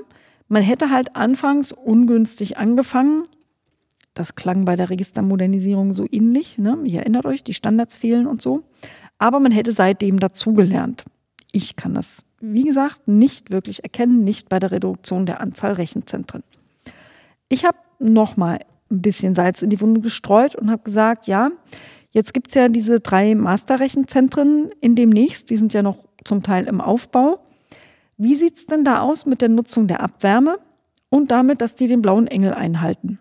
[0.49, 3.25] Man hätte halt anfangs ungünstig angefangen.
[4.15, 6.59] Das klang bei der Registermodernisierung so ähnlich.
[6.59, 6.79] Ne?
[6.85, 8.63] Ihr erinnert euch, die Standards fehlen und so.
[9.19, 11.05] Aber man hätte seitdem dazugelernt.
[11.53, 16.43] Ich kann das, wie gesagt, nicht wirklich erkennen, nicht bei der Reduktion der Anzahl Rechenzentren.
[17.49, 21.51] Ich habe nochmal ein bisschen Salz in die Wunde gestreut und habe gesagt, ja,
[22.11, 26.81] jetzt gibt's ja diese drei Masterrechenzentren in demnächst, die sind ja noch zum Teil im
[26.81, 27.41] Aufbau.
[28.17, 30.59] Wie sieht's denn da aus mit der Nutzung der Abwärme
[31.11, 33.19] und damit, dass die den blauen Engel einhalten?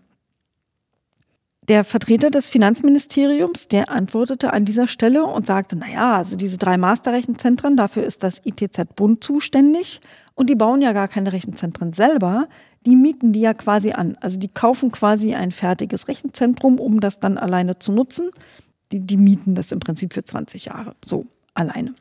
[1.68, 6.58] Der Vertreter des Finanzministeriums, der antwortete an dieser Stelle und sagte, na ja, also diese
[6.58, 10.00] drei Masterrechenzentren, dafür ist das ITZ Bund zuständig
[10.36, 12.48] und die bauen ja gar keine Rechenzentren selber,
[12.86, 14.16] die mieten die ja quasi an.
[14.22, 18.30] Also die kaufen quasi ein fertiges Rechenzentrum, um das dann alleine zu nutzen.
[18.92, 21.96] Die, die mieten das im Prinzip für 20 Jahre, so alleine.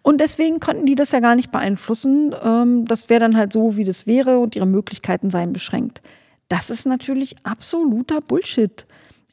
[0.00, 2.34] Und deswegen konnten die das ja gar nicht beeinflussen.
[2.42, 6.00] Ähm, das wäre dann halt so, wie das wäre und ihre Möglichkeiten seien beschränkt.
[6.48, 8.86] Das ist natürlich absoluter Bullshit.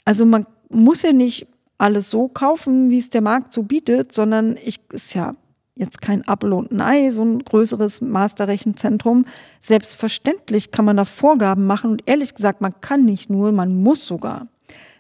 [0.04, 1.48] Also man muss ja nicht
[1.78, 5.32] alles so kaufen, wie es der Markt so bietet, sondern ich ist ja
[5.76, 9.26] jetzt kein Apfel und ein Ei, so ein größeres Masterrechenzentrum.
[9.60, 14.06] Selbstverständlich kann man da Vorgaben machen und ehrlich gesagt, man kann nicht nur, man muss
[14.06, 14.48] sogar.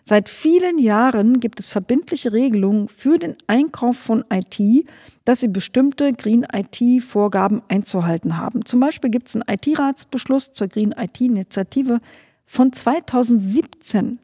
[0.07, 4.85] Seit vielen Jahren gibt es verbindliche Regelungen für den Einkauf von IT,
[5.25, 8.65] dass sie bestimmte Green IT-Vorgaben einzuhalten haben.
[8.65, 12.01] Zum Beispiel gibt es einen IT-Ratsbeschluss zur Green IT-Initiative
[12.45, 14.19] von 2017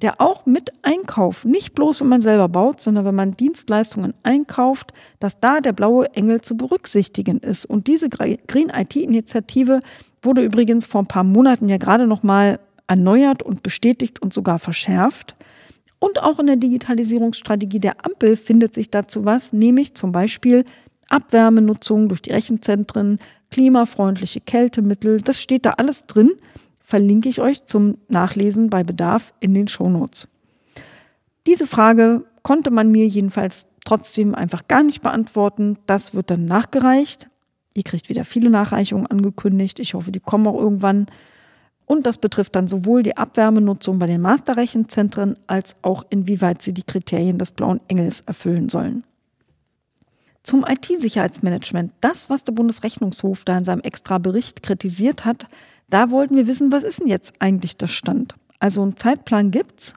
[0.00, 4.92] der auch mit Einkauf, nicht bloß wenn man selber baut, sondern wenn man Dienstleistungen einkauft,
[5.20, 7.64] dass da der blaue Engel zu berücksichtigen ist.
[7.64, 9.80] Und diese Green IT-Initiative
[10.20, 14.58] wurde übrigens vor ein paar Monaten ja gerade noch mal erneuert und bestätigt und sogar
[14.58, 15.34] verschärft.
[15.98, 20.64] Und auch in der Digitalisierungsstrategie der Ampel findet sich dazu was, nämlich zum Beispiel
[21.08, 23.18] Abwärmenutzung durch die Rechenzentren,
[23.50, 25.20] klimafreundliche Kältemittel.
[25.20, 26.32] Das steht da alles drin
[26.92, 30.28] verlinke ich euch zum Nachlesen bei Bedarf in den Shownotes.
[31.46, 35.78] Diese Frage konnte man mir jedenfalls trotzdem einfach gar nicht beantworten.
[35.86, 37.30] Das wird dann nachgereicht.
[37.72, 39.80] Ihr kriegt wieder viele Nachreichungen angekündigt.
[39.80, 41.06] Ich hoffe, die kommen auch irgendwann.
[41.92, 46.84] Und das betrifft dann sowohl die Abwärmenutzung bei den Masterrechenzentren als auch inwieweit sie die
[46.84, 49.04] Kriterien des blauen Engels erfüllen sollen.
[50.42, 51.92] Zum IT-Sicherheitsmanagement.
[52.00, 55.48] Das, was der Bundesrechnungshof da in seinem extra Bericht kritisiert hat,
[55.90, 58.36] da wollten wir wissen, was ist denn jetzt eigentlich der Stand?
[58.58, 59.92] Also einen Zeitplan gibt's.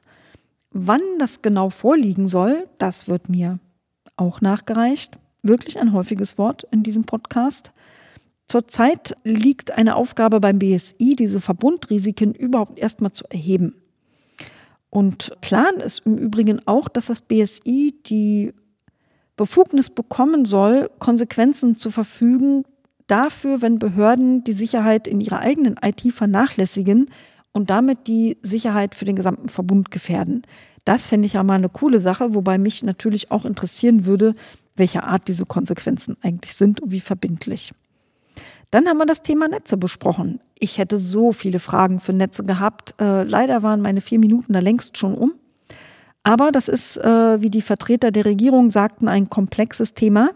[0.71, 3.59] Wann das genau vorliegen soll, das wird mir
[4.17, 5.15] auch nachgereicht.
[5.43, 7.71] Wirklich ein häufiges Wort in diesem Podcast.
[8.47, 13.75] Zurzeit liegt eine Aufgabe beim BSI, diese Verbundrisiken überhaupt erstmal zu erheben.
[14.89, 18.53] Und Plan ist im Übrigen auch, dass das BSI die
[19.35, 22.63] Befugnis bekommen soll, Konsequenzen zu verfügen
[23.07, 27.09] dafür, wenn Behörden die Sicherheit in ihrer eigenen IT vernachlässigen
[27.51, 30.43] und damit die Sicherheit für den gesamten Verbund gefährden.
[30.85, 34.35] Das fände ich ja mal eine coole Sache, wobei mich natürlich auch interessieren würde,
[34.75, 37.73] welche Art diese Konsequenzen eigentlich sind und wie verbindlich.
[38.75, 40.41] Dann haben wir das Thema Netze besprochen.
[40.59, 42.93] Ich hätte so viele Fragen für Netze gehabt.
[42.99, 45.31] Äh, leider waren meine vier Minuten da längst schon um.
[46.23, 50.31] Aber das ist, äh, wie die Vertreter der Regierung sagten, ein komplexes Thema.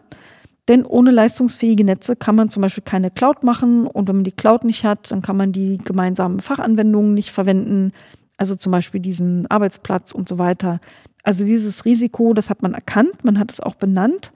[0.69, 3.85] Denn ohne leistungsfähige Netze kann man zum Beispiel keine Cloud machen.
[3.85, 7.91] Und wenn man die Cloud nicht hat, dann kann man die gemeinsamen Fachanwendungen nicht verwenden.
[8.37, 10.79] Also zum Beispiel diesen Arbeitsplatz und so weiter.
[11.23, 14.31] Also dieses Risiko, das hat man erkannt, man hat es auch benannt.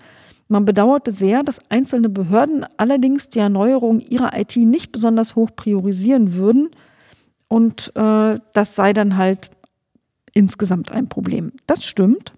[0.54, 6.36] Man bedauerte sehr, dass einzelne Behörden allerdings die Erneuerung ihrer IT nicht besonders hoch priorisieren
[6.36, 6.70] würden.
[7.48, 9.50] Und äh, das sei dann halt
[10.32, 11.54] insgesamt ein Problem.
[11.66, 12.34] Das stimmt.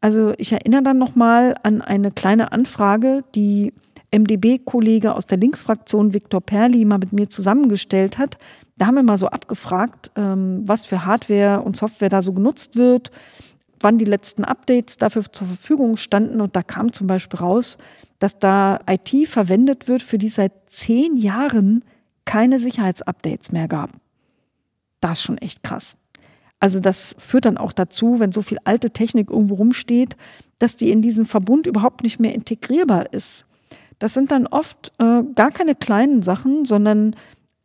[0.00, 3.72] Also ich erinnere dann nochmal an eine kleine Anfrage, die
[4.10, 8.38] MDB-Kollege aus der Linksfraktion Viktor Perli mal mit mir zusammengestellt hat.
[8.76, 12.74] Da haben wir mal so abgefragt, ähm, was für Hardware und Software da so genutzt
[12.74, 13.12] wird,
[13.80, 16.40] wann die letzten Updates dafür zur Verfügung standen.
[16.40, 17.78] Und da kam zum Beispiel raus,
[18.18, 21.84] dass da IT verwendet wird, für die seit zehn Jahren
[22.24, 23.90] keine Sicherheitsupdates mehr gab.
[25.00, 25.96] Das ist schon echt krass.
[26.58, 30.16] Also das führt dann auch dazu, wenn so viel alte Technik irgendwo rumsteht,
[30.58, 33.44] dass die in diesen Verbund überhaupt nicht mehr integrierbar ist.
[33.98, 37.14] Das sind dann oft äh, gar keine kleinen Sachen, sondern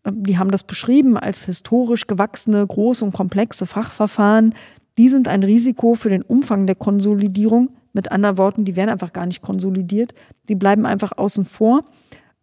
[0.04, 4.56] äh, die haben das beschrieben als historisch gewachsene, große und komplexe Fachverfahren,
[5.02, 7.72] die sind ein Risiko für den Umfang der Konsolidierung.
[7.92, 10.14] Mit anderen Worten, die werden einfach gar nicht konsolidiert.
[10.48, 11.86] Die bleiben einfach außen vor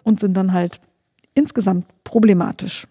[0.03, 0.81] und sind dann halt
[1.35, 2.89] insgesamt problematisch.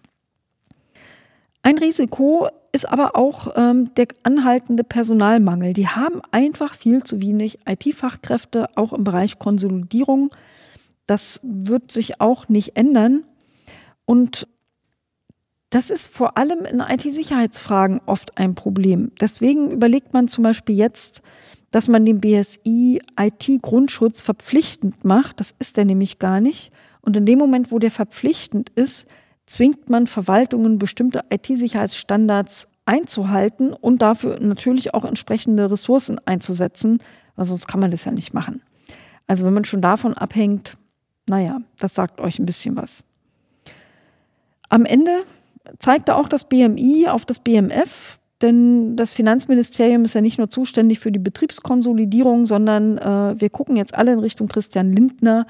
[1.62, 5.74] Ein Risiko ist aber auch ähm, der anhaltende Personalmangel.
[5.74, 10.30] Die haben einfach viel zu wenig IT-Fachkräfte, auch im Bereich Konsolidierung.
[11.04, 13.24] Das wird sich auch nicht ändern.
[14.06, 14.48] Und
[15.70, 19.12] das ist vor allem in IT-Sicherheitsfragen oft ein Problem.
[19.20, 21.22] Deswegen überlegt man zum Beispiel jetzt,
[21.70, 25.40] dass man den BSI IT-Grundschutz verpflichtend macht.
[25.40, 26.72] Das ist er nämlich gar nicht.
[27.02, 29.06] Und in dem Moment, wo der verpflichtend ist,
[29.44, 37.00] zwingt man Verwaltungen, bestimmte IT-Sicherheitsstandards einzuhalten und dafür natürlich auch entsprechende Ressourcen einzusetzen,
[37.36, 38.62] weil sonst kann man das ja nicht machen.
[39.26, 40.78] Also wenn man schon davon abhängt,
[41.28, 43.04] naja, das sagt euch ein bisschen was.
[44.70, 45.24] Am Ende
[45.78, 51.00] zeigte auch das BMI auf das BMF, denn das Finanzministerium ist ja nicht nur zuständig
[51.00, 55.46] für die Betriebskonsolidierung, sondern äh, wir gucken jetzt alle in Richtung Christian Lindner,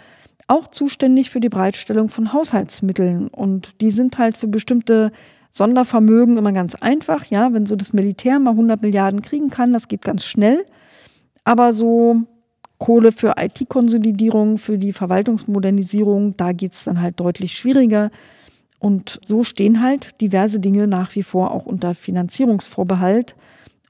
[0.47, 3.29] auch zuständig für die Bereitstellung von Haushaltsmitteln.
[3.29, 5.13] Und die sind halt für bestimmte
[5.53, 7.27] Sondervermögen immer ganz einfach.
[7.27, 10.65] Ja, wenn so das Militär mal 100 Milliarden kriegen kann, das geht ganz schnell.
[11.45, 12.23] Aber so
[12.79, 18.11] Kohle für IT-Konsolidierung, für die Verwaltungsmodernisierung, da geht es dann halt deutlich schwieriger.
[18.79, 23.35] Und so stehen halt diverse Dinge nach wie vor auch unter Finanzierungsvorbehalt.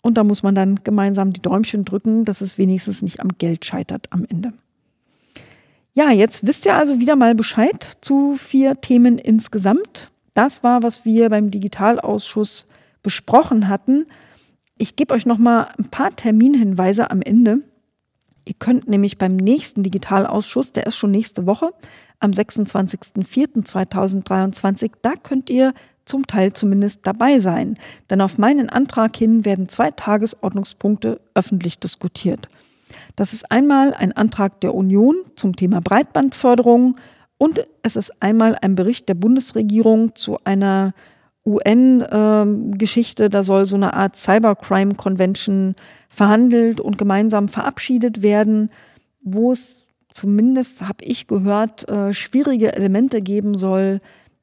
[0.00, 3.64] Und da muss man dann gemeinsam die Däumchen drücken, dass es wenigstens nicht am Geld
[3.64, 4.52] scheitert am Ende.
[5.92, 10.10] Ja, jetzt wisst ihr also wieder mal Bescheid zu vier Themen insgesamt.
[10.32, 12.66] Das war, was wir beim Digitalausschuss
[13.02, 14.06] besprochen hatten.
[14.76, 17.62] Ich gebe euch noch mal ein paar Terminhinweise am Ende.
[18.44, 21.72] Ihr könnt nämlich beim nächsten Digitalausschuss, der ist schon nächste Woche,
[22.20, 24.92] am 26.04.2023.
[25.02, 25.72] Da könnt ihr
[26.04, 27.78] zum Teil zumindest dabei sein.
[28.10, 32.48] Denn auf meinen Antrag hin werden zwei Tagesordnungspunkte öffentlich diskutiert.
[33.16, 36.96] Das ist einmal ein Antrag der Union zum Thema Breitbandförderung
[37.36, 40.94] und es ist einmal ein Bericht der Bundesregierung zu einer
[41.46, 43.28] UN-Geschichte.
[43.28, 45.74] Da soll so eine Art Cybercrime Convention
[46.08, 48.70] verhandelt und gemeinsam verabschiedet werden,
[49.22, 49.84] wo es
[50.18, 54.00] zumindest habe ich gehört, äh, schwierige Elemente geben soll,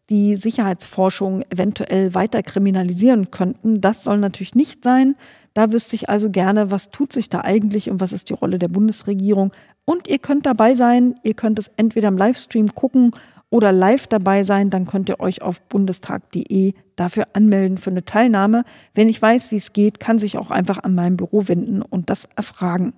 [0.10, 3.82] die Sicherheitsforschung eventuell weiter kriminalisieren könnten.
[3.82, 5.16] Das soll natürlich nicht sein.
[5.54, 8.58] Da wüsste ich also gerne, was tut sich da eigentlich und was ist die Rolle
[8.58, 9.52] der Bundesregierung.
[9.84, 13.12] Und ihr könnt dabei sein, ihr könnt es entweder im Livestream gucken
[13.50, 18.64] oder live dabei sein, dann könnt ihr euch auf bundestag.de dafür anmelden für eine Teilnahme.
[18.94, 22.10] Wenn ich weiß, wie es geht, kann sich auch einfach an mein Büro wenden und
[22.10, 22.94] das erfragen.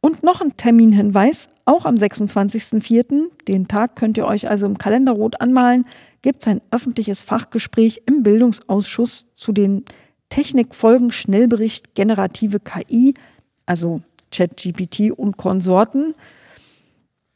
[0.00, 5.12] Und noch ein Terminhinweis, auch am 26.04., den Tag könnt ihr euch also im Kalender
[5.12, 5.84] rot anmalen,
[6.22, 9.84] gibt es ein öffentliches Fachgespräch im Bildungsausschuss zu den
[10.30, 13.14] Technikfolgen Schnellbericht generative KI,
[13.66, 14.00] also
[14.32, 16.14] ChatGPT und Konsorten.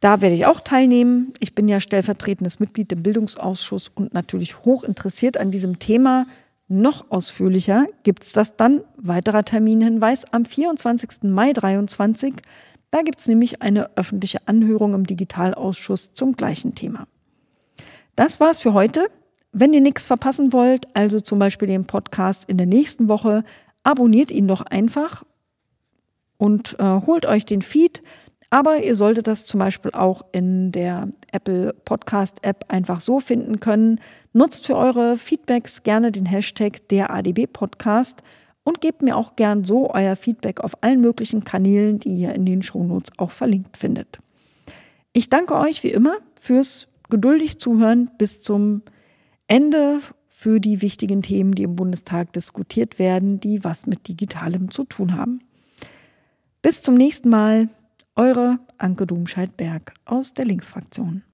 [0.00, 1.32] Da werde ich auch teilnehmen.
[1.40, 6.26] Ich bin ja stellvertretendes Mitglied im Bildungsausschuss und natürlich hoch interessiert an diesem Thema.
[6.74, 8.82] Noch ausführlicher gibt es das dann.
[8.96, 11.22] Weiterer Terminhinweis am 24.
[11.22, 12.34] Mai 2023.
[12.90, 17.06] Da gibt es nämlich eine öffentliche Anhörung im Digitalausschuss zum gleichen Thema.
[18.16, 19.06] Das war's für heute.
[19.52, 23.44] Wenn ihr nichts verpassen wollt, also zum Beispiel den Podcast in der nächsten Woche,
[23.84, 25.22] abonniert ihn doch einfach
[26.38, 28.02] und äh, holt euch den Feed.
[28.54, 33.58] Aber ihr solltet das zum Beispiel auch in der Apple Podcast App einfach so finden
[33.58, 33.98] können.
[34.32, 38.22] Nutzt für eure Feedbacks gerne den Hashtag der ADB Podcast
[38.62, 42.46] und gebt mir auch gern so euer Feedback auf allen möglichen Kanälen, die ihr in
[42.46, 44.20] den Shownotes auch verlinkt findet.
[45.12, 48.82] Ich danke euch wie immer fürs geduldig zuhören bis zum
[49.48, 49.98] Ende
[50.28, 55.16] für die wichtigen Themen, die im Bundestag diskutiert werden, die was mit Digitalem zu tun
[55.16, 55.40] haben.
[56.62, 57.68] Bis zum nächsten Mal.
[58.16, 61.24] Eure Anke Domscheit-Berg aus der Linksfraktion.